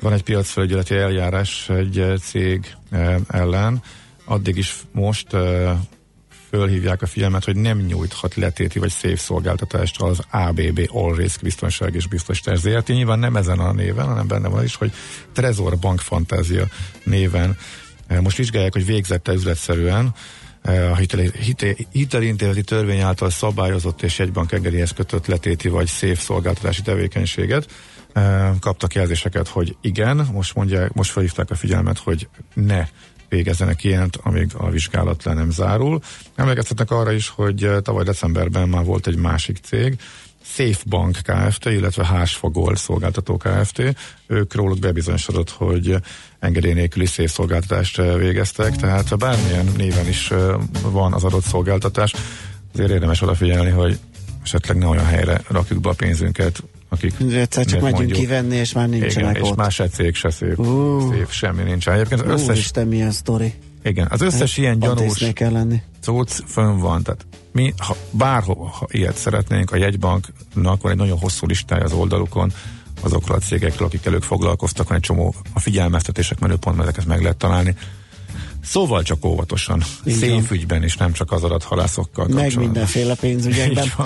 Van 0.00 0.12
egy 0.12 0.22
piacfelügyeleti 0.22 0.94
eljárás 0.94 1.68
egy 1.68 2.04
cég 2.20 2.74
eh, 2.90 3.16
ellen, 3.28 3.82
addig 4.24 4.56
is 4.56 4.76
most 4.92 5.34
eh, 5.34 5.76
fölhívják 6.48 7.02
a 7.02 7.06
figyelmet, 7.06 7.44
hogy 7.44 7.56
nem 7.56 7.78
nyújthat 7.78 8.34
letéti 8.34 8.78
vagy 8.78 8.90
szép 8.90 9.18
szolgáltatást 9.18 10.02
az 10.02 10.20
ABB 10.30 10.80
All 10.92 11.14
Risk 11.14 11.42
biztonság 11.42 11.94
és 11.94 12.06
biztosítás 12.06 12.58
ZRT. 12.58 12.88
Nyilván 12.88 13.18
nem 13.18 13.36
ezen 13.36 13.58
a 13.58 13.72
néven, 13.72 14.06
hanem 14.06 14.26
benne 14.26 14.48
van 14.48 14.64
is, 14.64 14.74
hogy 14.74 14.92
Trezor 15.32 15.78
Bank 15.78 16.00
Fantázia 16.00 16.66
néven. 17.04 17.56
Eh, 18.06 18.20
most 18.20 18.36
vizsgálják, 18.36 18.72
hogy 18.72 18.86
végzette 18.86 19.32
üzletszerűen 19.32 20.14
a 20.62 20.96
hitelintézeti 21.90 22.62
törvény 22.62 23.00
által 23.00 23.30
szabályozott 23.30 24.02
és 24.02 24.18
jegybank 24.18 24.52
engedélyhez 24.52 24.90
kötött 24.90 25.26
letéti 25.26 25.68
vagy 25.68 25.86
szép 25.86 26.16
szolgáltatási 26.18 26.82
tevékenységet. 26.82 27.68
Kaptak 28.60 28.94
jelzéseket, 28.94 29.48
hogy 29.48 29.76
igen, 29.80 30.28
most 30.32 30.54
mondják, 30.54 30.92
most 30.92 31.10
felhívták 31.10 31.50
a 31.50 31.54
figyelmet, 31.54 31.98
hogy 31.98 32.28
ne 32.54 32.86
végezzenek 33.28 33.84
ilyent, 33.84 34.16
amíg 34.22 34.50
a 34.56 34.70
vizsgálat 34.70 35.24
le 35.24 35.32
nem 35.32 35.50
zárul. 35.50 36.00
Emlékeztetnek 36.34 36.90
arra 36.90 37.12
is, 37.12 37.28
hogy 37.28 37.70
tavaly 37.82 38.04
decemberben 38.04 38.68
már 38.68 38.84
volt 38.84 39.06
egy 39.06 39.16
másik 39.16 39.58
cég, 39.62 39.98
Safe 40.44 40.82
Bank 40.86 41.18
Kft., 41.22 41.64
illetve 41.64 42.04
Hásfagol 42.06 42.76
szolgáltató 42.76 43.36
Kft. 43.36 43.82
Ők 44.26 44.54
róluk 44.54 44.78
bebizonyosodott, 44.78 45.50
hogy 45.50 45.96
engedély 46.38 46.72
nélküli 46.72 47.06
szolgáltatást 47.06 47.96
végeztek, 47.96 48.76
tehát 48.76 49.18
bármilyen 49.18 49.66
néven 49.76 50.08
is 50.08 50.32
van 50.82 51.12
az 51.12 51.24
adott 51.24 51.44
szolgáltatás, 51.44 52.14
azért 52.72 52.90
érdemes 52.90 53.22
odafigyelni, 53.22 53.70
hogy 53.70 53.98
esetleg 54.42 54.78
ne 54.78 54.86
olyan 54.86 55.06
helyre 55.06 55.40
rakjuk 55.48 55.80
be 55.80 55.88
a 55.88 55.92
pénzünket, 55.92 56.62
akik... 56.88 57.14
Egyszer 57.32 57.64
csak 57.64 57.80
megyünk 57.80 57.98
mondjuk, 57.98 58.18
kivenni, 58.18 58.56
és 58.56 58.72
már 58.72 58.88
nincsenek 58.88 59.30
igen, 59.30 59.42
ott. 59.42 59.50
és 59.50 59.56
más 59.56 59.74
se 59.74 59.88
cég 59.88 60.14
se 60.14 60.30
szép, 60.30 60.58
uh, 60.58 61.12
szép 61.12 61.30
semmi 61.30 61.62
nincs. 61.62 61.88
Egyébként 61.88 62.22
összes... 62.26 62.58
Isten, 62.58 62.86
milyen 62.86 63.10
sztori. 63.10 63.54
Igen, 63.82 64.06
az 64.10 64.20
összes 64.20 64.50
hát, 64.50 64.58
ilyen 64.58 64.78
gyanús 64.78 65.24
kell 65.32 65.52
lenni. 65.52 65.82
cucc 66.00 66.30
fönn 66.46 66.78
van, 66.78 67.02
tehát 67.02 67.26
mi, 67.52 67.74
ha 67.76 67.96
bárhol 68.10 68.66
ha 68.66 68.86
ilyet 68.90 69.16
szeretnénk, 69.16 69.70
a 69.70 69.76
jegybanknak 69.76 70.82
van 70.82 70.92
egy 70.92 70.98
nagyon 70.98 71.18
hosszú 71.18 71.46
listája 71.46 71.84
az 71.84 71.92
oldalukon, 71.92 72.52
azokról 73.00 73.36
a 73.36 73.40
cégekről, 73.40 73.86
akikkel 73.86 74.14
ők 74.14 74.22
foglalkoztak, 74.22 74.88
van 74.88 74.96
egy 74.96 75.02
csomó 75.02 75.34
a 75.52 75.60
figyelmeztetések 75.60 76.38
menüpontban 76.38 76.86
ezeket 76.86 77.06
meg 77.06 77.22
lehet 77.22 77.36
találni. 77.36 77.76
Szóval 78.64 79.02
csak 79.02 79.24
óvatosan. 79.24 79.82
Szép 80.06 80.50
ügyben 80.50 80.84
is, 80.84 80.96
nem 80.96 81.12
csak 81.12 81.32
az 81.32 81.44
adathalászokkal 81.44 82.26
Meg 82.28 82.56
mindenféle 82.56 83.14
pénzügyekben. 83.14 83.92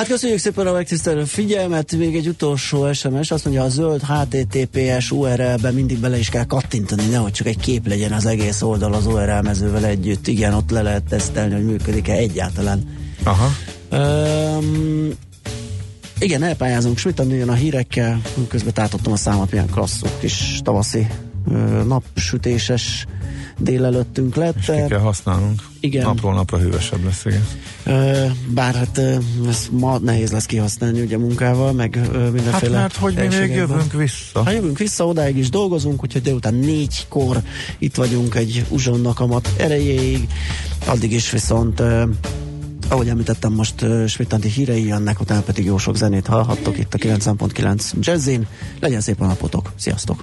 Hát 0.00 0.08
köszönjük 0.08 0.38
szépen 0.38 0.66
a 0.66 0.72
megtisztelő 0.72 1.24
figyelmet. 1.24 1.92
Még 1.96 2.16
egy 2.16 2.28
utolsó 2.28 2.92
SMS. 2.92 3.30
Azt 3.30 3.44
mondja, 3.44 3.62
a 3.62 3.68
zöld 3.68 4.02
HTTPS 4.02 5.10
URL-be 5.10 5.70
mindig 5.70 5.98
bele 5.98 6.18
is 6.18 6.28
kell 6.28 6.44
kattintani, 6.44 7.06
nehogy 7.06 7.32
csak 7.32 7.46
egy 7.46 7.58
kép 7.58 7.86
legyen 7.86 8.12
az 8.12 8.26
egész 8.26 8.62
oldal 8.62 8.92
az 8.92 9.06
URL 9.06 9.40
mezővel 9.40 9.84
együtt. 9.84 10.26
Igen, 10.26 10.54
ott 10.54 10.70
le 10.70 10.82
lehet 10.82 11.02
tesztelni, 11.02 11.54
hogy 11.54 11.64
működik-e 11.64 12.12
egyáltalán. 12.12 12.96
Aha. 13.22 13.48
Um, 13.90 15.08
igen, 16.18 16.42
elpályázunk 16.42 16.98
Schmidt 16.98 17.18
a 17.48 17.52
hírekkel, 17.52 18.20
közben 18.48 18.72
tátottam 18.72 19.12
a 19.12 19.16
számot, 19.16 19.50
milyen 19.50 19.70
klasszú 19.70 20.06
kis 20.20 20.60
tavaszi 20.62 21.06
napsütéses 21.86 23.06
délelőttünk 23.60 24.34
lett. 24.34 24.56
És 24.58 24.66
ki 24.66 24.72
kell 24.88 24.98
használnunk. 24.98 25.62
Igen. 25.80 26.02
Napról 26.02 26.34
napra 26.34 26.58
hűvösebb 26.58 27.04
lesz, 27.04 27.24
igen. 27.24 27.44
Bár 28.46 28.74
hát 28.74 28.98
ez 29.48 29.68
ma 29.70 29.98
nehéz 29.98 30.30
lesz 30.30 30.46
kihasználni 30.46 31.00
ugye 31.00 31.18
munkával, 31.18 31.72
meg 31.72 31.98
mindenféle 32.32 32.78
Hát 32.78 32.82
mert 32.82 32.96
hogy 32.96 33.14
mi 33.14 33.36
még 33.36 33.50
jövünk 33.50 33.92
vissza. 33.92 34.44
Hát 34.44 34.54
jövünk 34.54 34.78
vissza, 34.78 35.06
odáig 35.06 35.36
is 35.36 35.48
dolgozunk, 35.48 36.02
úgyhogy 36.02 36.22
délután 36.22 36.54
négykor 36.54 37.42
itt 37.78 37.94
vagyunk 37.94 38.34
egy 38.34 38.64
uzsonnak 38.68 39.20
amat 39.20 39.48
erejéig. 39.56 40.28
Addig 40.86 41.12
is 41.12 41.30
viszont 41.30 41.82
ahogy 42.90 43.08
említettem, 43.08 43.52
most 43.52 43.82
uh, 43.82 44.06
Smittanti 44.06 44.48
hírei 44.48 44.86
jönnek, 44.86 45.20
utána 45.20 45.40
pedig 45.40 45.64
jó 45.64 45.78
sok 45.78 45.96
zenét 45.96 46.26
hallhattok 46.26 46.78
itt 46.78 46.94
a 46.94 46.98
9.9 46.98 47.92
Jazzin. 48.00 48.46
Legyen 48.80 49.00
szép 49.00 49.20
a 49.20 49.26
napotok. 49.26 49.72
Sziasztok! 49.76 50.22